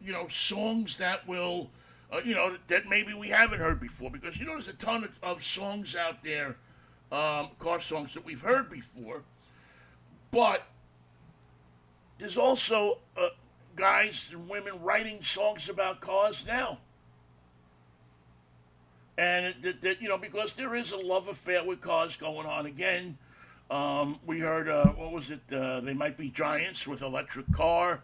[0.01, 1.69] you know songs that will
[2.11, 5.03] uh, you know that maybe we haven't heard before because you know there's a ton
[5.03, 6.57] of, of songs out there
[7.11, 9.21] um, car songs that we've heard before
[10.31, 10.63] but
[12.17, 13.29] there's also a,
[13.75, 16.79] guys and women writing songs about cars now.
[19.17, 22.65] And that, that you know, because there is a love affair with cars going on
[22.65, 23.17] again.
[23.71, 25.41] Um, we heard, uh, what was it?
[25.51, 28.03] Uh, they might be giants with electric car.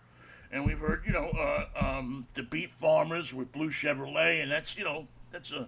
[0.52, 4.78] and we've heard you know uh, um, the Beat Farmers with Blue Chevrolet, and that's
[4.78, 5.68] you know that's a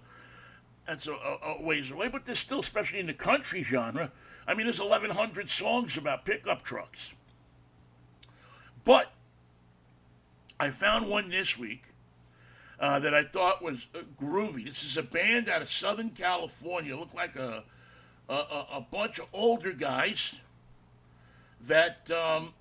[0.86, 4.12] that's a, a ways away, but there's still, especially in the country genre.
[4.45, 7.13] I mean, there's 1,100 songs about pickup trucks.
[8.84, 9.13] But
[10.60, 11.92] I found one this week
[12.84, 14.65] uh, that I thought was uh, groovy.
[14.65, 16.98] This is a band out of Southern California.
[16.98, 17.63] Look like a
[18.28, 18.34] a,
[18.74, 20.36] a bunch of older guys
[21.62, 22.54] that um,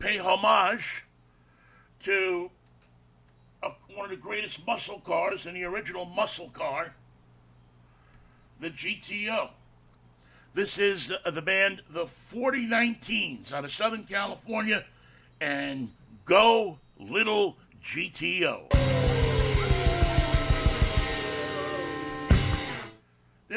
[0.00, 1.04] pay homage
[2.04, 2.50] to
[3.62, 6.94] a, one of the greatest muscle cars in the original muscle car,
[8.58, 9.50] the GTO.
[10.54, 14.84] This is uh, the band The 4019s out of Southern California
[15.40, 15.92] and
[16.24, 18.91] Go Little GTO.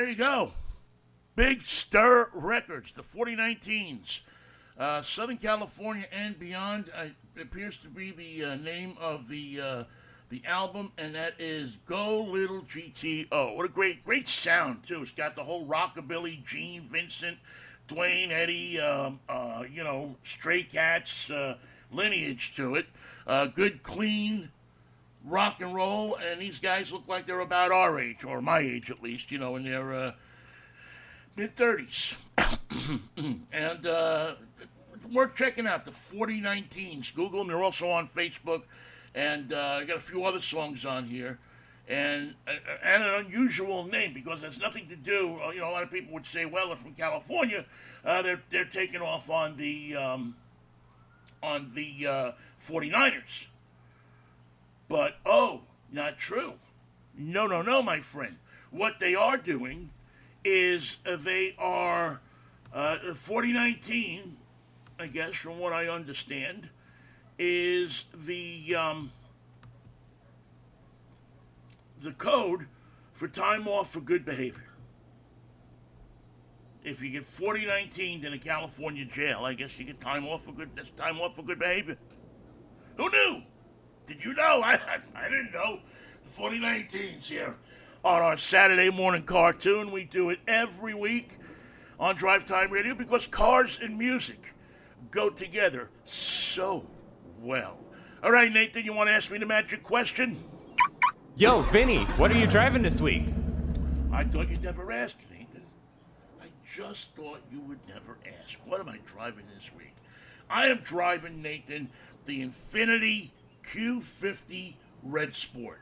[0.06, 0.52] There you go.
[1.36, 4.20] Big Stir Records, the 4019s.
[4.78, 7.06] Uh, Southern California and Beyond uh,
[7.42, 9.84] appears to be the uh, name of the uh,
[10.30, 13.56] the album, and that is Go Little GTO.
[13.56, 15.02] What a great great sound too!
[15.02, 17.40] It's got the whole rockabilly, Gene Vincent,
[17.88, 21.58] Duane Eddy, um, uh, you know, Stray Cats uh,
[21.92, 22.86] lineage to it.
[23.56, 24.52] good, clean
[25.26, 28.90] rock and roll, and these guys look like they're about our age, or my age
[28.90, 29.32] at least.
[29.32, 30.14] You know, in their
[31.36, 32.16] mid 30s.
[33.52, 34.36] and uh,
[35.12, 37.14] worth checking out the 4019s.
[37.14, 37.48] Google them.
[37.48, 38.64] They're also on Facebook.
[39.14, 41.40] And uh, I got a few other songs on here.
[41.88, 45.40] And, uh, and an unusual name because it has nothing to do.
[45.44, 47.66] Uh, you know, a lot of people would say, well, they're from California.
[48.04, 50.36] Uh, they're, they're taking off on the, um,
[51.44, 53.48] on the uh, 49ers.
[54.88, 56.54] But, oh, not true.
[57.18, 58.38] No, no, no, my friend.
[58.72, 59.90] What they are doing
[60.44, 62.22] is uh, they are
[62.74, 64.38] uh, 4019,
[65.00, 66.70] I guess, from what I understand,
[67.40, 69.12] is the um,
[72.02, 72.68] the code
[73.14, 74.70] for time off for good behavior.
[76.84, 80.52] If you get 4019 in a California jail, I guess you get time off for
[80.52, 80.70] good.
[80.76, 81.98] That's time off for good behavior.
[82.98, 83.42] Who knew?
[84.06, 84.62] Did you know?
[84.64, 84.80] I
[85.16, 85.80] I didn't know.
[86.24, 87.56] The 4019's here
[88.04, 89.92] on our Saturday morning cartoon.
[89.92, 91.38] We do it every week
[92.00, 94.54] on Drive Time Radio because cars and music
[95.12, 96.86] go together so
[97.40, 97.78] well.
[98.24, 100.38] All right, Nathan, you want to ask me the magic question?
[101.36, 103.24] Yo, Vinnie, what are you driving this week?
[104.12, 105.64] I thought you'd never ask, Nathan.
[106.42, 108.58] I just thought you would never ask.
[108.66, 109.96] What am I driving this week?
[110.50, 111.90] I am driving, Nathan,
[112.26, 113.32] the Infiniti
[113.72, 115.82] Q50 Red Sport.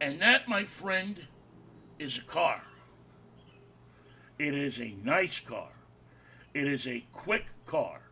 [0.00, 1.26] And that, my friend,
[1.98, 2.62] is a car.
[4.38, 5.70] It is a nice car.
[6.52, 8.02] It is a quick car.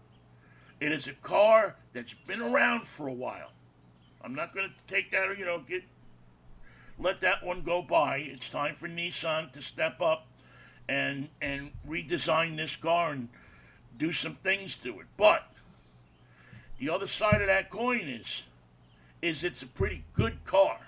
[0.81, 3.53] It is a car that's been around for a while.
[4.23, 5.85] I'm not going to take that, or, you know, get
[6.99, 8.19] let that one go by.
[8.19, 10.27] It's time for Nissan to step up
[10.89, 13.29] and and redesign this car and
[13.97, 15.07] do some things to it.
[15.17, 15.54] But
[16.79, 18.45] the other side of that coin is
[19.23, 20.79] is it's a pretty good car.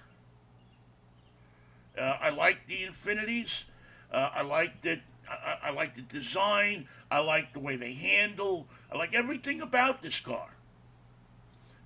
[1.98, 3.64] Uh, I like the Infinitis.
[4.12, 5.00] Uh, I like that.
[5.28, 6.86] I, I like the design.
[7.10, 8.66] I like the way they handle.
[8.92, 10.50] I like everything about this car,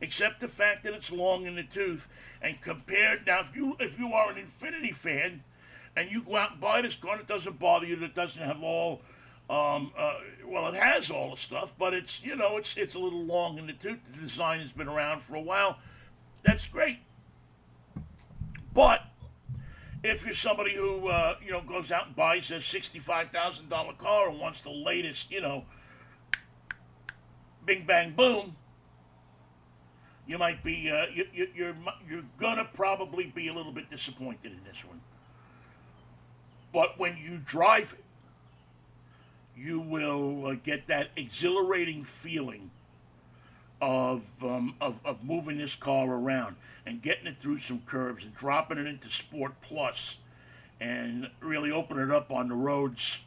[0.01, 2.09] except the fact that it's long in the tooth.
[2.43, 5.45] And compared now, if you if you are an Infiniti fan,
[5.97, 7.97] and you go out and buy this car, it doesn't bother you.
[7.97, 9.03] That doesn't have all.
[9.51, 10.15] Um, uh,
[10.47, 13.59] well, it has all the stuff, but it's you know it's it's a little long
[13.59, 13.99] in the tooth.
[14.13, 15.79] The design has been around for a while.
[16.45, 17.01] That's great,
[18.73, 19.03] but
[20.05, 23.93] if you're somebody who uh, you know goes out and buys a sixty-five thousand dollar
[23.95, 25.65] car and wants the latest, you know,
[27.67, 28.55] bing bang boom,
[30.29, 31.77] you might be uh, you, you, you're
[32.09, 35.01] you're gonna probably be a little bit disappointed in this one.
[36.73, 38.05] But when you drive it,
[39.61, 42.70] you will uh, get that exhilarating feeling
[43.81, 48.35] of, um, of of moving this car around and getting it through some curves and
[48.35, 50.18] dropping it into Sport Plus
[50.81, 53.20] and really opening it up on the roads,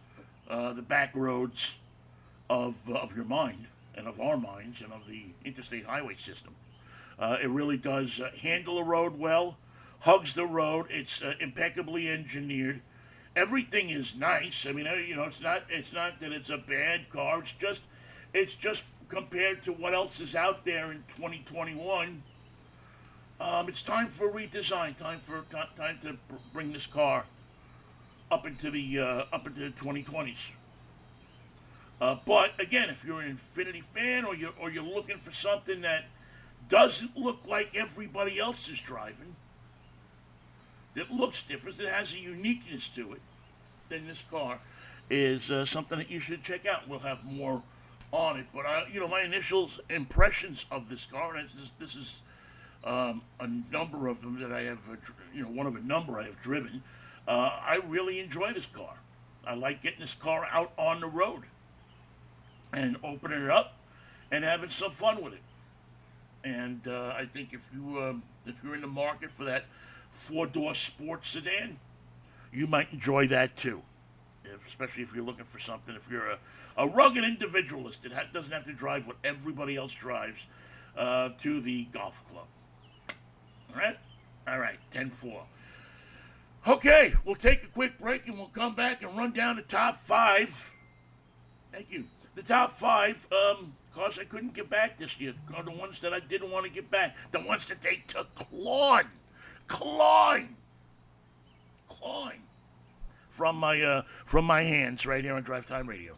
[0.49, 1.75] uh, the back roads
[2.49, 6.55] of, uh, of your mind and of our minds and of the interstate highway system.
[7.19, 9.57] Uh, it really does uh, handle the road well,
[10.01, 10.87] hugs the road.
[10.89, 12.81] It's uh, impeccably engineered.
[13.35, 14.65] Everything is nice.
[14.67, 17.39] I mean, uh, you know, it's not it's not that it's a bad car.
[17.39, 17.81] It's just
[18.33, 22.23] it's just compared to what else is out there in 2021
[23.43, 24.97] um, it's time for redesign.
[24.97, 25.43] Time for
[25.75, 26.17] time to
[26.53, 27.25] bring this car
[28.31, 30.51] up into the uh, up into the 2020s.
[31.99, 35.81] Uh, but again, if you're an Infiniti fan or you're or you're looking for something
[35.81, 36.05] that
[36.69, 39.35] doesn't look like everybody else is driving,
[40.95, 43.21] that looks different, that has a uniqueness to it
[43.89, 44.59] than this car,
[45.09, 46.87] is uh, something that you should check out.
[46.87, 47.61] We'll have more
[48.11, 51.71] on it, but I, you know, my initial impressions of this car, and this is,
[51.79, 52.21] this is
[52.83, 54.95] um, a number of them that I have, uh,
[55.33, 56.83] you know, one of a number I have driven.
[57.27, 58.95] Uh, I really enjoy this car.
[59.45, 61.43] I like getting this car out on the road
[62.71, 63.77] and opening it up
[64.31, 65.41] and having some fun with it.
[66.43, 69.65] And uh, I think if you um, if you're in the market for that
[70.13, 71.79] four door sports sedan,
[72.51, 73.81] you might enjoy that too.
[74.65, 75.95] Especially if you're looking for something.
[75.95, 76.39] If you're a,
[76.77, 80.45] a rugged individualist that ha- doesn't have to drive what everybody else drives
[80.95, 82.45] uh, to the golf club.
[83.73, 83.97] All right?
[84.47, 85.43] All right, 10 4.
[86.65, 90.01] Okay, we'll take a quick break and we'll come back and run down the top
[90.01, 90.71] five.
[91.71, 92.05] Thank you.
[92.35, 95.33] The top five um, cars I couldn't get back this year.
[95.55, 97.15] Are the ones that I didn't want to get back.
[97.31, 99.07] The ones that they took clawing,
[99.67, 100.55] clawing,
[101.87, 102.41] clawing
[103.29, 106.17] from my uh, from my hands right here on Drive Time Radio.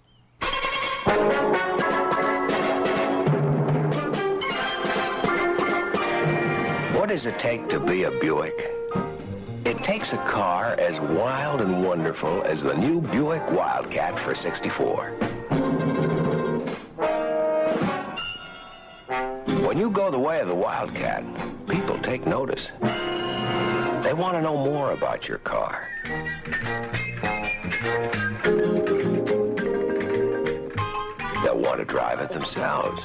[7.00, 8.54] What does it take to be a Buick?
[9.66, 15.12] It takes a car as wild and wonderful as the new Buick Wildcat for 64.
[19.68, 21.24] When you go the way of the Wildcat,
[21.68, 22.62] people take notice.
[24.06, 25.88] They want to know more about your car.
[31.44, 33.02] They'll want to drive it themselves.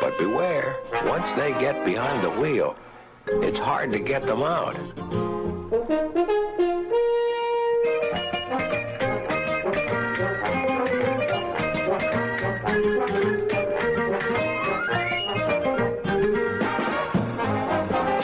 [0.00, 0.74] But beware,
[1.04, 2.74] once they get behind the wheel,
[3.28, 5.31] it's hard to get them out.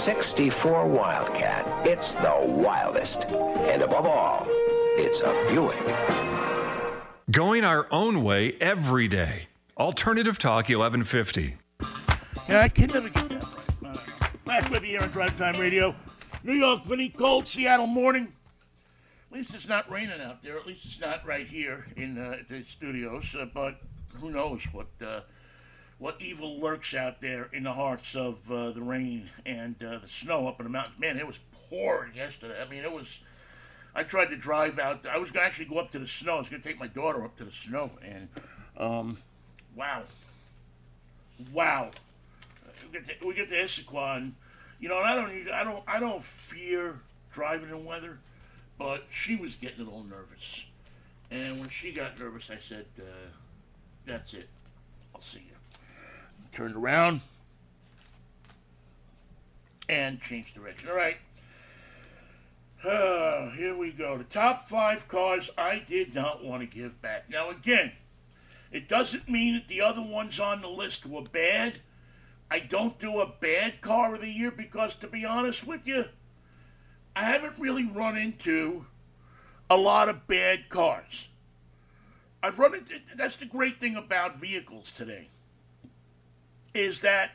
[0.09, 1.87] Sixty-four Wildcat.
[1.87, 3.19] It's the wildest.
[3.19, 5.85] And above all, it's a Buick.
[7.31, 9.49] Going our own way every day.
[9.77, 11.57] Alternative Talk 1150.
[12.49, 13.45] Yeah, I can never get that
[13.83, 13.99] right.
[14.23, 14.29] I.
[14.47, 15.95] Back with you here on Drive Time Radio.
[16.43, 18.33] New York, Vinnie, cold Seattle morning.
[19.31, 20.57] At least it's not raining out there.
[20.57, 23.37] At least it's not right here in uh, the studios.
[23.39, 23.83] Uh, but
[24.19, 25.21] who knows what uh,
[25.99, 30.09] what evil lurks out there in the hearts of uh, the rain and uh, the
[30.09, 30.99] snow up in the mountains.
[30.99, 32.61] Man, it was pouring yesterday.
[32.61, 33.21] I mean, it was.
[33.95, 35.07] I tried to drive out.
[35.07, 36.37] I was to actually go up to the snow.
[36.37, 38.29] I was to take my daughter up to the snow, and
[38.77, 39.19] um,
[39.75, 40.03] wow,
[41.53, 41.91] wow
[42.83, 44.35] we get to, we get to Issaquah, and
[44.81, 47.01] you know, and I don't, I don't, I don't fear
[47.33, 48.19] driving in weather,
[48.79, 50.65] but she was getting a little nervous,
[51.31, 53.31] and when she got nervous, I said, uh,
[54.07, 54.49] "That's it,
[55.15, 55.58] I'll see you."
[56.53, 57.21] Turned around
[59.89, 60.89] and changed direction.
[60.91, 61.17] All right.
[62.85, 64.17] Uh, here we go.
[64.19, 67.29] The top five cars I did not want to give back.
[67.29, 67.93] Now, again,
[68.71, 71.81] it doesn't mean that the other ones on the list were bad.
[72.51, 76.07] I don't do a bad car of the year because, to be honest with you,
[77.17, 78.87] I haven't really run into
[79.69, 81.29] a lot of bad cars.
[82.43, 85.29] I've run into that's the great thing about vehicles today
[86.79, 87.33] is that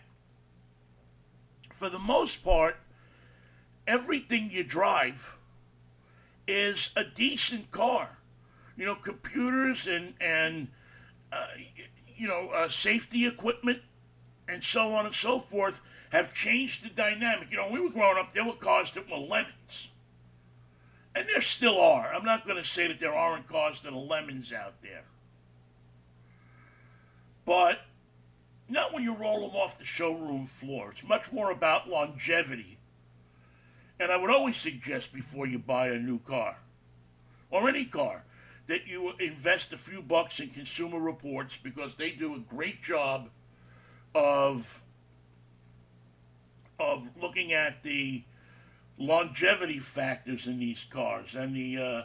[1.70, 2.78] for the most part
[3.86, 5.36] everything you drive
[6.48, 8.18] is a decent car.
[8.78, 10.70] You know, computers and and
[11.32, 11.48] uh,
[12.16, 13.82] you know uh, safety equipment
[14.48, 17.52] and so on and so forth have changed the dynamic.
[17.52, 19.90] You know, we were growing up, there were cars that were lemons.
[21.16, 22.12] And there still are.
[22.14, 25.04] I'm not going to say that there aren't cars that are lemons out there.
[27.46, 27.80] But
[28.70, 30.92] not when you roll them off the showroom floor.
[30.92, 32.78] It's much more about longevity.
[34.00, 36.58] And I would always suggest before you buy a new car,
[37.52, 38.24] or any car,
[38.68, 43.30] that you invest a few bucks in Consumer Reports because they do a great job
[44.16, 44.84] of
[46.80, 48.24] of looking at the
[48.98, 52.04] longevity factors in these cars and the uh,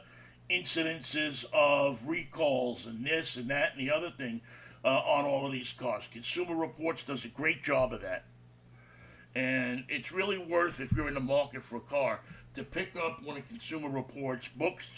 [0.51, 4.41] incidences of recalls and this and that and the other thing
[4.85, 6.09] uh, on all of these cars.
[6.11, 8.25] Consumer Reports does a great job of that.
[9.35, 12.21] And it's really worth, if you're in the market for a car,
[12.55, 14.91] to pick up one of Consumer Reports books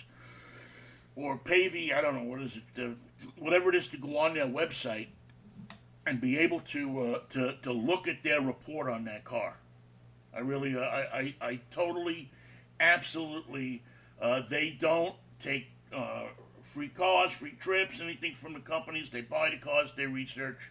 [1.17, 2.95] or the, I don't know, what is it, uh,
[3.39, 5.09] whatever it is to go on their website
[6.07, 9.57] and be able to uh, to to look at their report on that car.
[10.35, 12.31] I really, uh, I, I, I totally,
[12.79, 13.83] absolutely,
[14.23, 16.27] uh, they don't take uh,
[16.71, 19.09] free cars, free trips, anything from the companies.
[19.09, 20.71] They buy the cars, they research.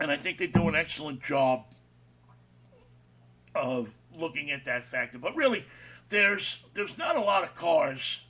[0.00, 1.64] And I think they do an excellent job
[3.54, 5.16] of looking at that factor.
[5.18, 5.64] But really,
[6.08, 8.22] there's there's not a lot of cars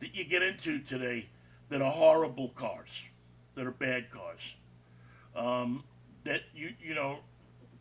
[0.00, 1.28] that you get into today
[1.68, 3.02] that are horrible cars,
[3.54, 4.54] that are bad cars.
[5.36, 5.84] Um,
[6.24, 7.18] that you you know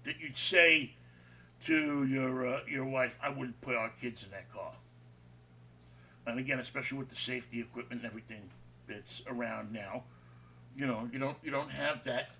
[0.04, 0.96] that you'd say
[1.66, 4.74] to your uh, your wife, I wouldn't put our kids in that car.
[6.28, 8.50] And again, especially with the safety equipment and everything
[8.88, 10.04] that's around now,
[10.76, 12.32] you know, you don't you don't have that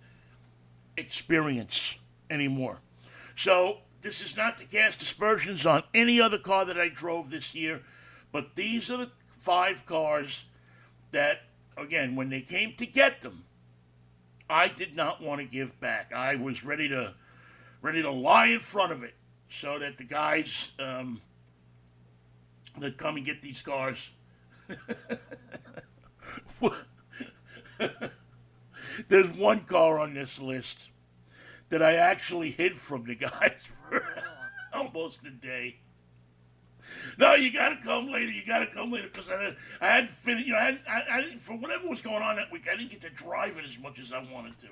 [0.98, 1.96] experience
[2.30, 2.80] anymore.
[3.36, 7.56] So this is not to cast aspersions on any other car that I drove this
[7.56, 7.82] year,
[8.32, 10.46] but these are the five cars
[11.12, 11.42] that,
[11.78, 13.46] again, when they came to get them,
[14.50, 16.12] I did not want to give back.
[16.14, 17.16] I was ready to
[17.82, 19.14] ready to lie in front of it
[19.50, 21.22] so that the guys um,
[22.80, 24.12] that come and get these cars
[29.08, 30.90] there's one car on this list
[31.70, 34.06] that I actually hid from the guys for
[34.74, 35.78] almost a day.
[37.18, 38.32] No, you gotta come later.
[38.32, 40.48] You gotta come later because I, I hadn't finished.
[40.48, 42.76] You know, I, hadn't, I, I didn't, for whatever was going on that week, I
[42.76, 44.68] didn't get to drive it as much as I wanted to.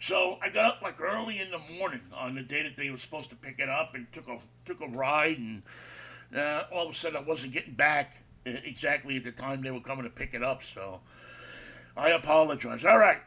[0.00, 2.98] So I got up like early in the morning on the day that they were
[2.98, 5.62] supposed to pick it up and took a took a ride and
[6.36, 9.70] uh, all of a sudden I wasn't getting back uh, exactly at the time they
[9.70, 10.62] were coming to pick it up.
[10.62, 11.00] So
[11.96, 12.84] I apologize.
[12.84, 13.20] All right.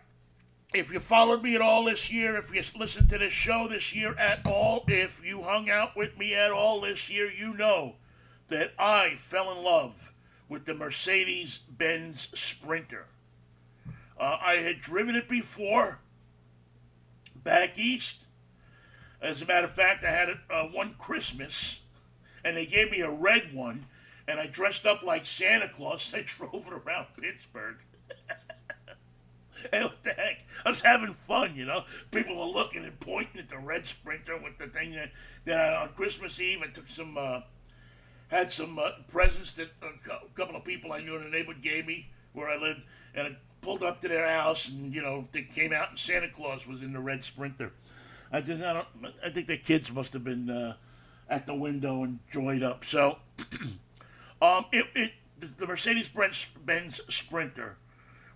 [0.73, 3.93] If you followed me at all this year, if you listened to this show this
[3.93, 7.95] year at all, if you hung out with me at all this year, you know
[8.47, 10.13] that I fell in love
[10.47, 13.07] with the Mercedes Benz Sprinter.
[14.17, 15.99] Uh, I had driven it before
[17.35, 18.27] back east.
[19.21, 21.80] As a matter of fact, I had it uh, one Christmas,
[22.43, 23.85] and they gave me a red one,
[24.27, 26.11] and I dressed up like Santa Claus.
[26.13, 27.77] and I drove it around Pittsburgh.
[29.71, 30.45] hey, what the heck?
[30.65, 31.83] I was having fun, you know.
[32.11, 35.11] People were looking and pointing at the red Sprinter with the thing that,
[35.45, 37.41] that on Christmas Eve I took some, uh,
[38.29, 41.85] had some uh, presents that a couple of people I knew in the neighborhood gave
[41.85, 42.81] me where I lived,
[43.13, 46.29] and I pulled up to their house, and you know they came out, and Santa
[46.29, 47.71] Claus was in the red Sprinter.
[48.31, 48.87] I don't,
[49.23, 50.75] I think the kids must have been uh,
[51.31, 52.83] at the window and joyed up.
[52.85, 53.17] So,
[54.41, 57.77] um, it, it the Mercedes Benz Sprinter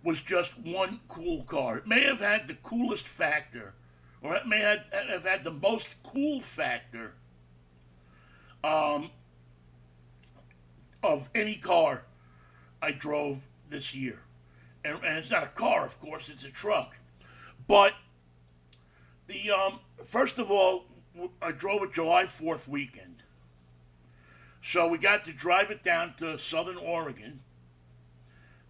[0.03, 1.77] was just one cool car.
[1.77, 3.73] It may have had the coolest factor,
[4.21, 7.13] or it may have, have had the most cool factor
[8.63, 9.11] um,
[11.03, 12.05] of any car
[12.81, 14.21] I drove this year.
[14.83, 16.97] And, and, it's not a car, of course, it's a truck.
[17.67, 17.93] But
[19.27, 20.85] the um, first of all,
[21.41, 23.23] I drove it July 4th weekend.
[24.61, 27.41] So we got to drive it down to southern Oregon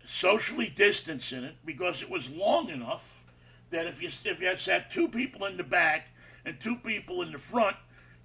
[0.06, 3.24] socially distance in it because it was long enough
[3.72, 6.10] that if you if you had sat two people in the back
[6.46, 7.76] and two people in the front,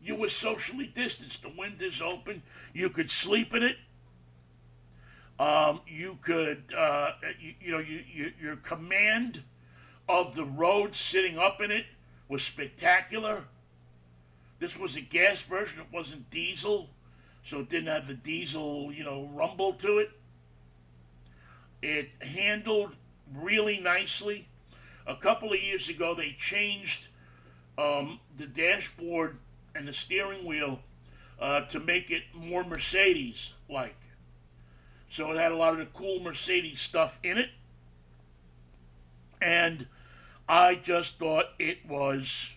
[0.03, 1.43] you were socially distanced.
[1.43, 2.43] The wind is open.
[2.73, 3.77] You could sleep in it.
[5.39, 9.43] Um, you could, uh, you, you, know, you, you, your command
[10.07, 11.87] of the road sitting up in it
[12.29, 13.45] was spectacular.
[14.61, 15.81] This was a gas version.
[15.81, 16.91] It wasn't diesel,
[17.43, 20.11] so it didn't have the diesel, you know, rumble to it.
[21.83, 22.95] It handled
[23.35, 24.49] really nicely.
[25.07, 27.09] A couple of years ago, they changed
[27.79, 29.39] um, the dashboard
[29.75, 30.81] and the steering wheel
[31.41, 33.97] uh, to make it more Mercedes like.
[35.09, 37.49] So it had a lot of the cool Mercedes stuff in it.
[39.41, 39.87] And
[40.47, 42.53] I just thought it was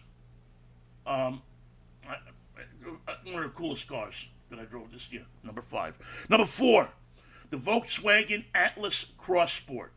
[1.08, 1.41] um,
[3.26, 5.26] one of the coolest cars that I drove this year.
[5.43, 5.97] Number five.
[6.30, 6.89] Number four
[7.54, 9.93] the Volkswagen Atlas Cross Sport.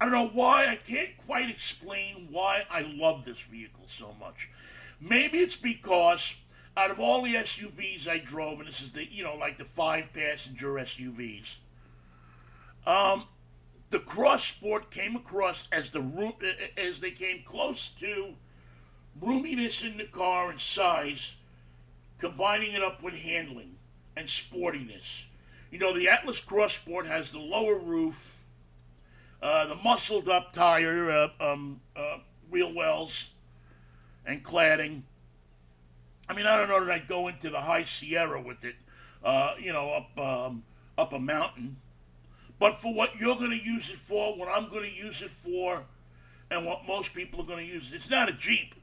[0.00, 4.48] I don't know why, I can't quite explain why I love this vehicle so much.
[5.00, 6.34] Maybe it's because
[6.76, 9.64] out of all the SUVs I drove, and this is the, you know, like the
[9.64, 11.56] five passenger SUVs,
[12.86, 13.24] um,
[13.90, 16.00] the Cross Sport came across as the
[16.78, 18.34] as they came close to
[19.20, 21.34] roominess in the car and size,
[22.20, 23.76] combining it up with handling
[24.16, 25.24] and sportiness.
[25.70, 28.44] You know, the Atlas Cross Sport has the lower roof,
[29.42, 32.18] uh, the muscled up tire, uh, um, uh,
[32.50, 33.28] wheel wells,
[34.26, 35.02] and cladding.
[36.28, 38.76] I mean, I don't know that I'd go into the high Sierra with it,
[39.24, 40.64] uh, you know, up um,
[40.98, 41.78] up a mountain.
[42.58, 45.30] But for what you're going to use it for, what I'm going to use it
[45.30, 45.86] for,
[46.50, 48.74] and what most people are going to use it, it's not a Jeep.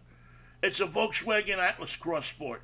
[0.63, 2.63] It's a Volkswagen Atlas Cross Sport.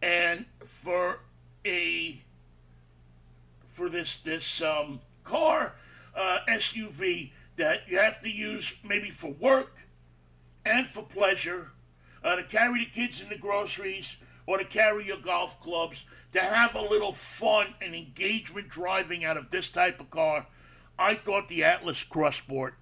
[0.00, 1.20] And for
[1.64, 2.22] a
[3.66, 5.74] for this this um, car
[6.16, 9.80] uh, SUV that you have to use maybe for work
[10.64, 11.72] and for pleasure,
[12.22, 16.40] uh, to carry the kids in the groceries or to carry your golf clubs, to
[16.40, 20.46] have a little fun and engagement driving out of this type of car,
[20.98, 22.74] I thought the Atlas Cross Sport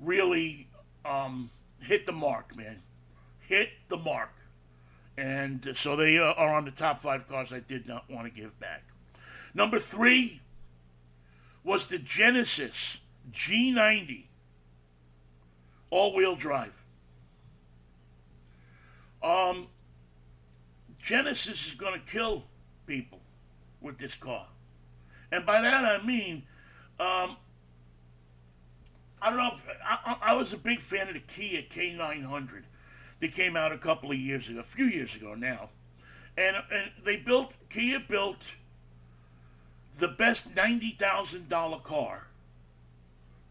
[0.00, 0.68] really
[1.04, 2.82] um, hit the mark, man.
[3.40, 4.30] Hit the mark.
[5.16, 8.32] And so they uh, are on the top five cars I did not want to
[8.32, 8.84] give back.
[9.54, 10.40] Number three
[11.62, 12.98] was the Genesis
[13.30, 14.24] G90
[15.90, 16.82] all wheel drive.
[19.22, 19.68] Um,
[20.98, 22.44] Genesis is going to kill
[22.86, 23.20] people
[23.80, 24.46] with this car.
[25.30, 26.44] And by that I mean,
[26.98, 27.36] um,
[29.20, 32.64] I don't know if I, I, was a big fan of the Kia K900
[33.22, 35.70] that came out a couple of years ago, a few years ago now.
[36.36, 38.48] And, and they built, Kia built
[39.96, 42.26] the best $90,000 car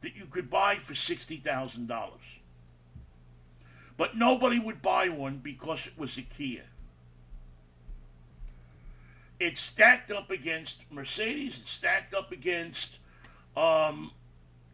[0.02, 1.88] that you could buy for $60,000.
[3.96, 6.64] But nobody would buy one because it was a Kia.
[9.40, 12.98] It stacked up against Mercedes, It stacked up against,
[13.56, 14.12] um,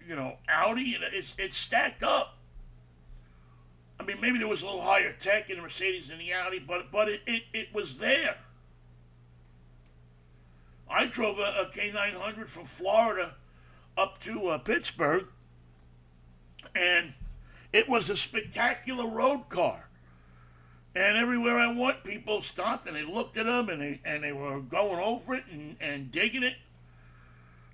[0.08, 0.98] you know, Audi.
[1.14, 2.37] It's, it's stacked up.
[4.00, 6.60] I mean, maybe there was a little higher tech in the Mercedes and the Audi,
[6.60, 8.38] but, but it, it, it was there.
[10.90, 13.36] I drove a a K900 from Florida
[13.98, 15.26] up to uh, Pittsburgh,
[16.76, 17.14] and
[17.74, 19.90] it was a spectacular road car.
[20.96, 24.32] And everywhere I went, people stopped and they looked at them and they, and they
[24.32, 26.56] were going over it and, and digging it.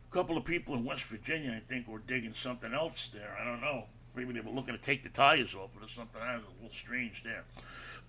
[0.10, 3.38] A couple of people in West Virginia, I think, were digging something else there.
[3.40, 3.86] I don't know.
[4.16, 6.22] Maybe they were looking to take the tires off it or something.
[6.22, 7.44] That was a little strange there.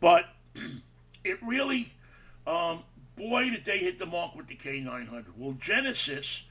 [0.00, 0.26] But
[1.24, 1.92] it really,
[2.46, 2.80] um,
[3.16, 5.24] boy, did they hit the mark with the K900.
[5.36, 6.44] Well, Genesis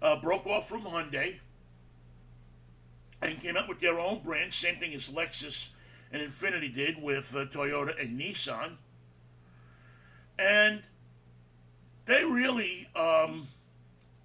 [0.00, 1.38] uh, broke off from Hyundai
[3.22, 5.68] and came up with their own brand, same thing as Lexus
[6.12, 8.76] and Infiniti did with uh, Toyota and Nissan.
[10.38, 10.82] And
[12.06, 13.48] they really, um,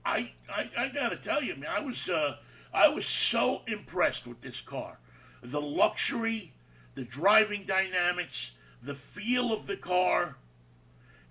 [0.05, 2.37] I, I, I gotta tell you, man, I was, uh,
[2.75, 4.99] I was so impressed with this car.
[5.41, 6.53] The luxury,
[6.93, 8.51] the driving dynamics,
[8.83, 10.37] the feel of the car,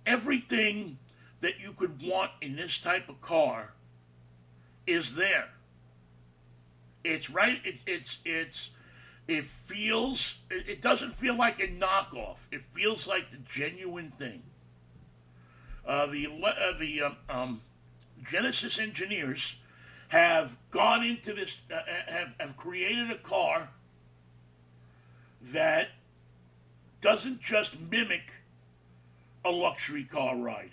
[0.07, 0.99] everything
[1.41, 3.75] that you could want in this type of car
[4.87, 5.51] is there.
[7.05, 7.61] It's right.
[7.65, 8.71] It, it's it's
[9.29, 10.37] it feels.
[10.51, 12.47] It, doesn't feel like a knockoff.
[12.51, 14.43] It feels like the genuine thing.
[15.87, 17.61] Uh, the uh, the um, um,
[18.23, 19.57] Genesis engineers
[20.15, 21.57] have gone into this.
[21.69, 23.71] Uh, uh, have have created a car
[25.43, 25.89] that
[27.01, 28.33] doesn't just mimic
[29.45, 30.71] a luxury car ride.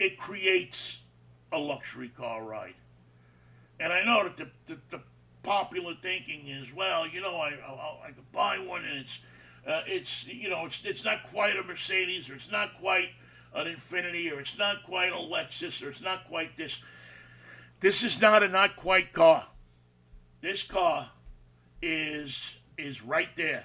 [0.00, 0.98] It creates
[1.52, 2.74] a luxury car ride.
[3.78, 5.00] And I know that the, the, the
[5.44, 9.20] popular thinking is, well, you know, I, I, I could buy one and it's,
[9.66, 13.10] uh, it's, you know, it's, it's not quite a Mercedes or it's not quite
[13.54, 16.80] an Infiniti or it's not quite a Lexus or it's not quite this.
[17.80, 19.46] This is not a not quite car.
[20.40, 21.10] This car
[21.80, 23.64] is is right there.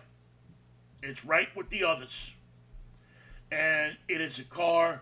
[1.02, 2.34] It's right with the others,
[3.52, 5.02] and it is a car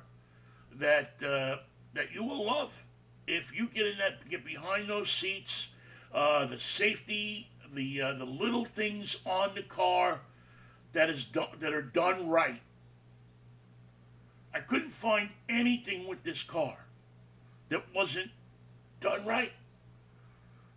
[0.73, 1.57] that uh,
[1.93, 2.85] that you will love
[3.27, 5.67] if you get in that get behind those seats
[6.13, 10.21] uh, the safety, the uh, the little things on the car
[10.93, 12.61] that is do- that are done right.
[14.53, 16.85] I couldn't find anything with this car
[17.69, 18.31] that wasn't
[19.01, 19.51] done right.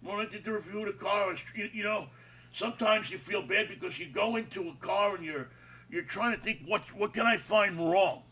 [0.02, 2.08] When I did the review of the car, you, you know,
[2.52, 5.48] sometimes you feel bad because you go into a car and you're
[5.88, 8.22] you're trying to think what what can I find wrong,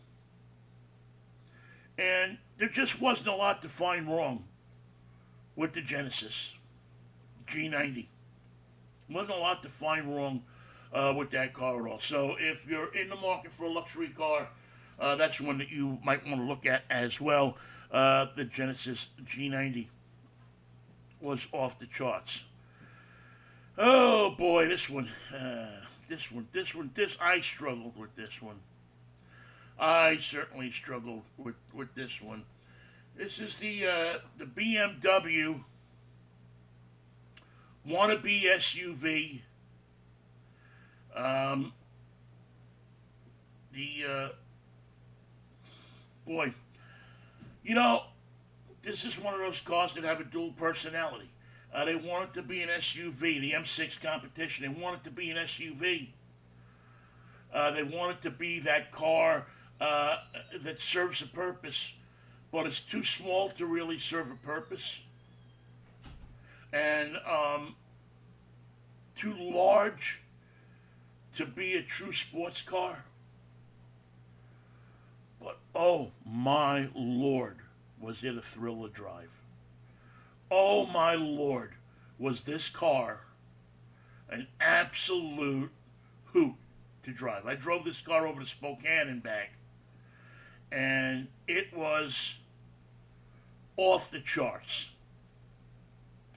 [1.96, 4.44] and there just wasn't a lot to find wrong
[5.54, 6.52] with the Genesis.
[7.46, 8.06] G90.
[9.10, 10.42] Wasn't a lot to find wrong
[10.92, 12.00] uh, with that car at all.
[12.00, 14.48] So if you're in the market for a luxury car,
[14.98, 17.56] uh, that's one that you might want to look at as well.
[17.92, 19.88] Uh, the Genesis G90
[21.20, 22.44] was off the charts.
[23.76, 25.66] Oh boy, this one, uh,
[26.08, 28.60] this one, this one, this I struggled with this one.
[29.78, 32.44] I certainly struggled with with this one.
[33.16, 35.62] This is the uh, the BMW
[37.86, 39.40] wannabe SUV.
[41.14, 41.72] Um,
[43.72, 44.28] the uh,
[46.26, 46.54] boy,
[47.62, 48.02] you know,
[48.82, 51.30] this is one of those cars that have a dual personality.
[51.72, 54.62] Uh, they want it to be an SUV, the M6 competition.
[54.66, 56.08] They want it to be an SUV.
[57.52, 59.46] Uh, they want it to be that car
[59.80, 60.18] uh,
[60.60, 61.92] that serves a purpose,
[62.50, 65.00] but it's too small to really serve a purpose
[66.72, 67.74] and um,
[69.14, 70.22] too large
[71.36, 73.04] to be a true sports car.
[75.74, 77.58] Oh my lord,
[78.00, 79.42] was it a thrill to drive.
[80.50, 81.74] Oh my lord,
[82.18, 83.20] was this car
[84.28, 85.70] an absolute
[86.26, 86.54] hoot
[87.02, 87.46] to drive.
[87.46, 89.52] I drove this car over to Spokane and back,
[90.70, 92.36] and it was
[93.76, 94.88] off the charts.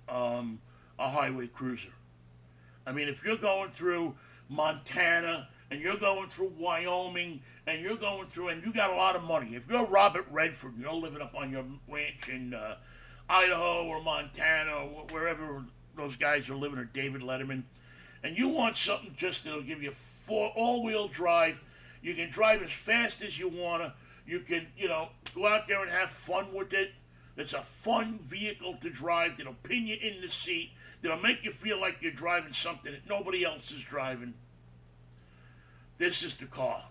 [0.07, 0.59] Um,
[0.99, 1.93] a highway cruiser.
[2.85, 4.15] I mean, if you're going through
[4.47, 9.17] Montana and you're going through Wyoming and you're going through and you got a lot
[9.17, 12.77] of money, if you're Robert Redford, you're living up on your ranch in uh,
[13.29, 15.65] Idaho or Montana or wherever
[15.97, 17.63] those guys are living, or David Letterman,
[18.23, 21.61] and you want something just that'll give you four all-wheel drive,
[22.01, 23.93] you can drive as fast as you wanna.
[24.25, 26.93] You can, you know, go out there and have fun with it.
[27.35, 30.71] It's a fun vehicle to drive that'll pin you in the seat,
[31.01, 34.35] that'll make you feel like you're driving something that nobody else is driving.
[35.97, 36.83] This is the car.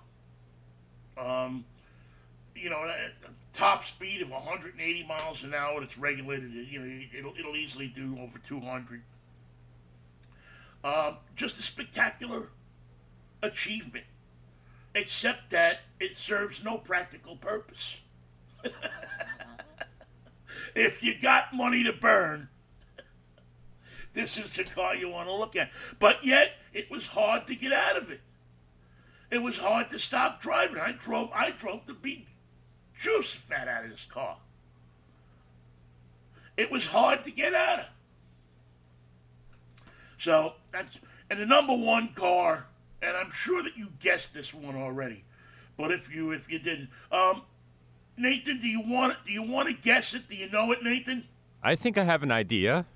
[1.19, 1.65] Um,
[2.55, 2.91] you know,
[3.53, 5.83] top speed of 180 miles an hour.
[5.83, 6.53] It's regulated.
[6.53, 9.03] You know, it'll it'll easily do over 200.
[10.83, 12.51] Uh, just a spectacular
[13.43, 14.05] achievement,
[14.95, 18.03] except that it serves no practical purpose.
[20.75, 22.49] if you got money to burn,
[24.13, 25.71] this is the car you want to look at.
[25.99, 28.21] But yet, it was hard to get out of it.
[29.35, 30.79] It was hard to stop driving.
[30.79, 31.29] I drove.
[31.35, 32.29] I drove the beat
[32.97, 34.37] juice fat out of this car.
[36.57, 37.87] It was hard to get out of.
[40.19, 42.67] So that's and the number one car,
[43.03, 45.25] and I'm sure that you guessed this one already,
[45.77, 47.43] but if you if you didn't, um,
[48.17, 49.19] Nathan, do you want it?
[49.27, 50.29] Do you want to guess it?
[50.29, 51.25] Do you know it, Nathan?
[51.61, 52.87] I think I have an idea.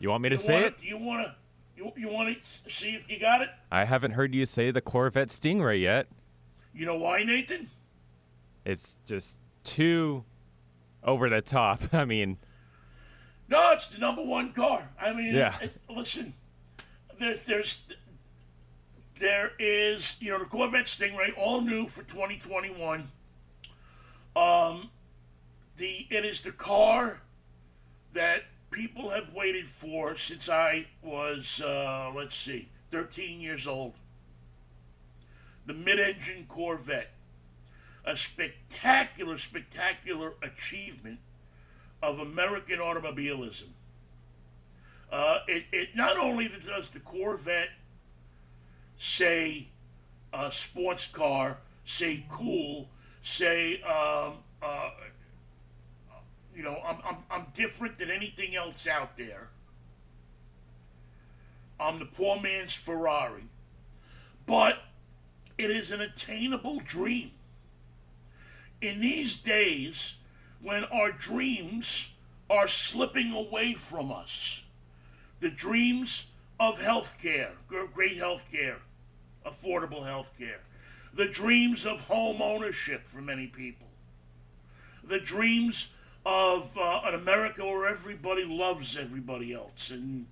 [0.00, 0.76] You want me to You say wanna- it?
[0.76, 1.34] Do you want to?
[1.76, 3.50] You, you want to see if you got it?
[3.70, 6.06] I haven't heard you say the Corvette Stingray yet.
[6.74, 7.68] You know why, Nathan?
[8.64, 10.24] It's just too
[11.02, 11.80] over the top.
[11.94, 12.38] I mean,
[13.48, 14.88] No, it's the number one car.
[15.00, 15.54] I mean, Yeah.
[15.60, 16.32] it- listen,
[17.18, 17.80] there, there's,
[19.18, 23.08] there is, you know, the Corvette Stingray, all new for 2021.
[24.34, 24.90] Um,
[25.76, 27.22] the it is the car
[28.12, 33.94] that people have waited for since I was, uh, let's see, 13 years old.
[35.66, 37.10] The mid-engine Corvette,
[38.04, 41.18] a spectacular, spectacular achievement
[42.02, 43.74] of American automobilism.
[45.10, 47.70] Uh, it, it not only does the Corvette
[48.98, 49.68] say
[50.32, 52.88] uh, sports car, say cool,
[53.22, 54.90] say um, uh,
[56.56, 59.48] you know I'm, I'm I'm different than anything else out there.
[61.78, 63.44] I'm the poor man's Ferrari,
[64.46, 64.78] but
[65.58, 67.32] it is an attainable dream.
[68.80, 70.14] In these days,
[70.60, 72.08] when our dreams
[72.48, 74.62] are slipping away from us.
[75.40, 76.26] The dreams
[76.58, 78.76] of healthcare, gr- great healthcare,
[79.44, 80.60] affordable healthcare.
[81.12, 83.88] The dreams of home ownership for many people.
[85.02, 85.88] The dreams
[86.26, 90.26] of uh, an America where everybody loves everybody else and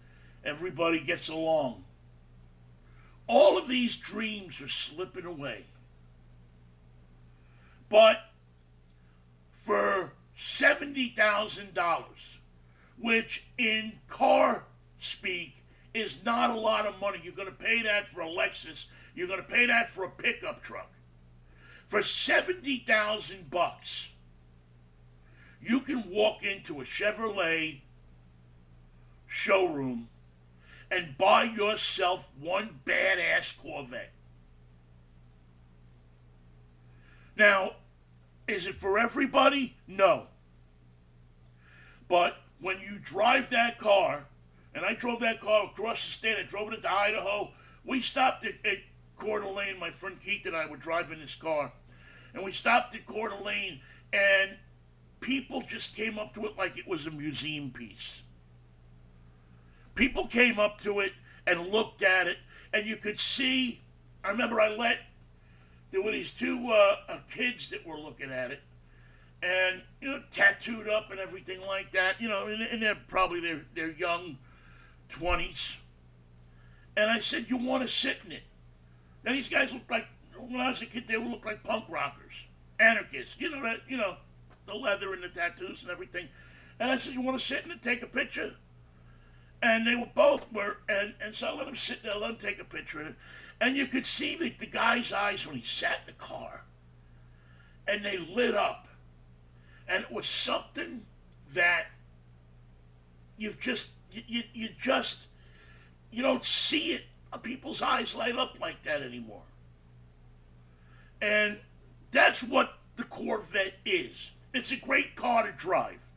[0.45, 1.85] everybody gets along.
[3.29, 5.67] All of these dreams are slipping away.
[7.89, 8.19] But
[9.53, 12.05] for $70,000,
[12.99, 14.65] which in car
[14.99, 15.63] speak
[15.95, 17.21] is not a lot of money.
[17.23, 18.87] You're going to pay that for a Lexus.
[19.15, 20.91] You're going to pay that for a pickup truck.
[21.87, 24.09] For 70,000 bucks,
[25.65, 27.81] you can walk into a Chevrolet
[29.27, 30.09] showroom
[30.91, 34.13] and buy yourself one badass Corvette.
[37.37, 37.73] Now,
[38.47, 39.77] is it for everybody?
[39.89, 40.27] No.
[42.09, 44.27] But when you drive that car,
[44.75, 47.51] and I drove that car across the state, I drove it into Idaho.
[47.85, 48.79] We stopped at, at
[49.17, 49.79] Coeur d'Alene.
[49.81, 51.73] My friend Keith and I were driving this car,
[52.35, 53.81] and we stopped at Coeur d'Alene,
[54.13, 54.59] and
[55.25, 58.21] people just came up to it like it was a museum piece.
[59.95, 61.13] People came up to it
[61.47, 62.37] and looked at it,
[62.75, 63.81] and you could see.
[64.23, 64.99] I remember I let
[65.91, 68.61] there were these two uh, uh, kids that were looking at it,
[69.43, 72.21] and you know, tattooed up and everything like that.
[72.21, 74.37] You know, and, and they're probably their their young
[75.09, 75.77] twenties.
[76.99, 78.43] And I said, "You want to sit in it?"
[79.25, 80.07] Now these guys look like
[80.37, 82.45] when I was a kid, they would look like punk rockers,
[82.79, 83.37] anarchists.
[83.39, 84.17] You know that you know
[84.67, 86.29] the leather and the tattoos and everything.
[86.79, 88.55] And I said, "You want to sit in it, take a picture?"
[89.63, 92.37] And they were both were, and, and so I let them sit there, let them
[92.37, 93.17] take a picture.
[93.61, 96.65] And you could see the, the guy's eyes when he sat in the car.
[97.89, 98.89] And they lit up.
[99.89, 101.07] And it was something
[101.55, 101.87] that
[103.39, 105.29] you've just, you, you, you just,
[106.11, 107.05] you don't see it.
[107.33, 109.45] A people's eyes light up like that anymore.
[111.23, 111.59] And
[112.11, 114.31] that's what the Corvette is.
[114.55, 116.09] It's a great car to drive,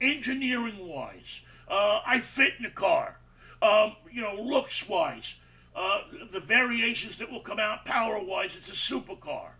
[0.00, 1.40] engineering wise.
[1.66, 3.16] Uh, I fit in the car.
[3.62, 5.34] Um, you know, looks wise,
[5.74, 9.52] uh, the variations that will come out power wise, it's a supercar.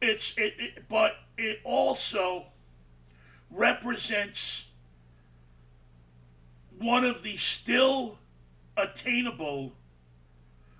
[0.00, 2.46] It's it, it, but it also
[3.50, 4.66] represents
[6.78, 8.18] one of the still
[8.76, 9.72] attainable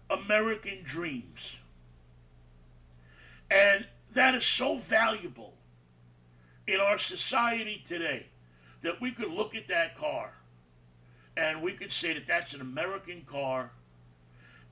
[0.09, 1.59] American dreams.
[3.51, 5.58] And that is so valuable
[6.69, 8.27] in our society today
[8.83, 10.35] that we could look at that car
[11.37, 13.71] and we could say that that's an American car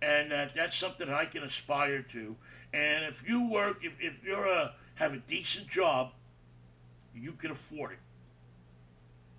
[0.02, 2.36] and that that's something that I can aspire to.
[2.74, 6.12] And if you work, if, if you're a have a decent job,
[7.14, 7.98] you can afford it.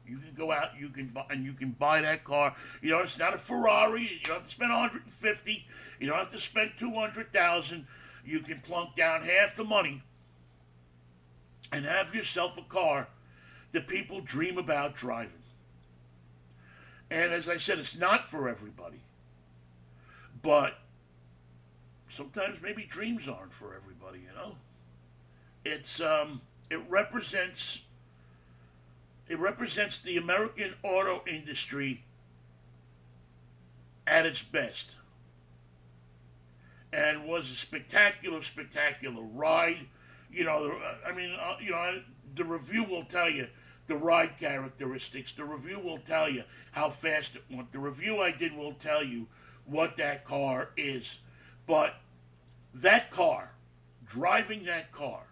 [0.08, 2.56] You can go out, you can buy, and you can buy that car.
[2.82, 4.02] You know, it's not a Ferrari.
[4.02, 5.68] You don't have to spend 150.
[6.00, 7.86] You don't have to spend 200,000.
[8.26, 10.02] You can plunk down half the money
[11.72, 13.08] and have yourself a car
[13.72, 15.44] that people dream about driving.
[17.10, 19.02] And as I said, it's not for everybody.
[20.42, 20.80] But
[22.10, 24.56] sometimes maybe dreams aren't for everybody, you know?
[25.66, 27.82] It's um it represents
[29.28, 32.04] it represents the American auto industry
[34.06, 34.96] at its best.
[36.94, 39.88] And was a spectacular, spectacular ride.
[40.32, 42.02] You know, I mean, uh, you know,
[42.36, 43.48] the review will tell you
[43.88, 45.32] the ride characteristics.
[45.32, 47.72] The review will tell you how fast it went.
[47.72, 49.28] The review I did will tell you
[49.66, 51.20] what that car is.
[51.66, 51.96] But
[52.74, 53.54] that car,
[54.06, 55.28] driving that car,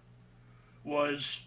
[0.83, 1.41] was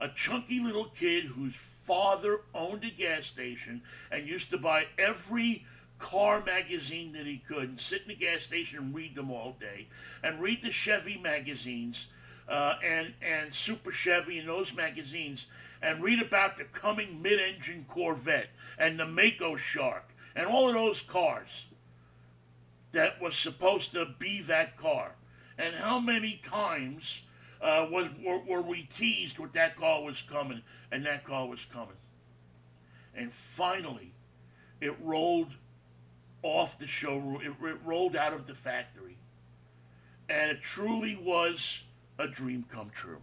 [0.00, 5.66] a chunky little kid whose father owned a gas station and used to buy every
[5.98, 9.56] car magazine that he could and sit in the gas station and read them all
[9.58, 9.88] day
[10.22, 12.06] and read the Chevy magazines
[12.48, 15.46] uh, and and Super Chevy and those magazines
[15.82, 21.00] and read about the coming mid-engine Corvette and the Mako Shark and all of those
[21.02, 21.66] cars
[22.92, 25.12] that was supposed to be that car.
[25.56, 27.22] And how many times
[27.60, 31.64] uh, was were, were we teased with that car was coming and that car was
[31.64, 31.96] coming?
[33.14, 34.12] And finally,
[34.80, 35.54] it rolled
[36.42, 37.40] off the showroom.
[37.42, 39.18] It, it rolled out of the factory,
[40.28, 41.82] and it truly was
[42.18, 43.22] a dream come true.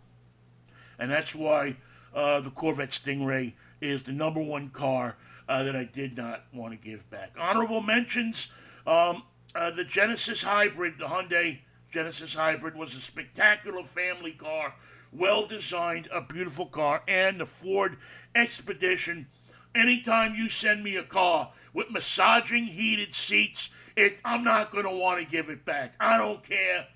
[0.98, 1.78] And that's why
[2.14, 5.18] uh, the Corvette Stingray is the number one car
[5.48, 7.36] uh, that I did not want to give back.
[7.40, 8.48] Honorable mentions.
[8.88, 9.24] Um,
[9.54, 11.60] uh, the Genesis Hybrid, the Hyundai
[11.92, 14.76] Genesis Hybrid, was a spectacular family car,
[15.12, 17.98] well designed, a beautiful car, and the Ford
[18.34, 19.28] Expedition.
[19.74, 24.92] Anytime you send me a car with massaging heated seats, it, I'm not going to
[24.92, 25.96] want to give it back.
[26.00, 26.88] I don't care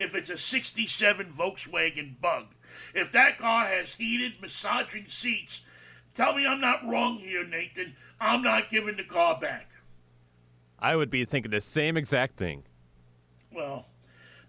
[0.00, 2.46] if it's a 67 Volkswagen Bug.
[2.94, 5.60] If that car has heated massaging seats,
[6.14, 7.94] tell me I'm not wrong here, Nathan.
[8.20, 9.68] I'm not giving the car back.
[10.78, 12.64] I would be thinking the same exact thing.
[13.52, 13.86] Well,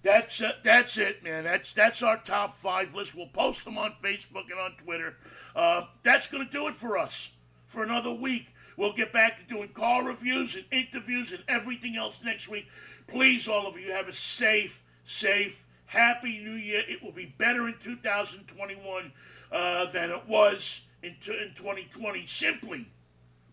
[0.04, 1.44] that's uh, that's it, man.
[1.44, 3.14] That's that's our top five list.
[3.14, 5.18] We'll post them on Facebook and on Twitter.
[5.56, 7.32] Uh, that's going to do it for us
[7.66, 8.54] for another week.
[8.78, 12.68] We'll get back to doing car reviews and interviews and everything else next week.
[13.08, 16.84] Please, all of you, have a safe, safe, happy New Year.
[16.88, 19.12] It will be better in 2021
[19.52, 22.88] uh, than it was in, t- in 2020, simply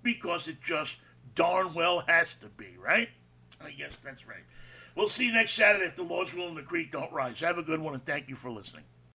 [0.03, 0.99] because it just
[1.35, 3.09] darn well has to be, right?
[3.61, 4.45] I guess that's right.
[4.95, 7.41] We'll see you next Saturday if the Lord's will and the creek don't rise.
[7.41, 8.85] Have a good one, and thank you for listening.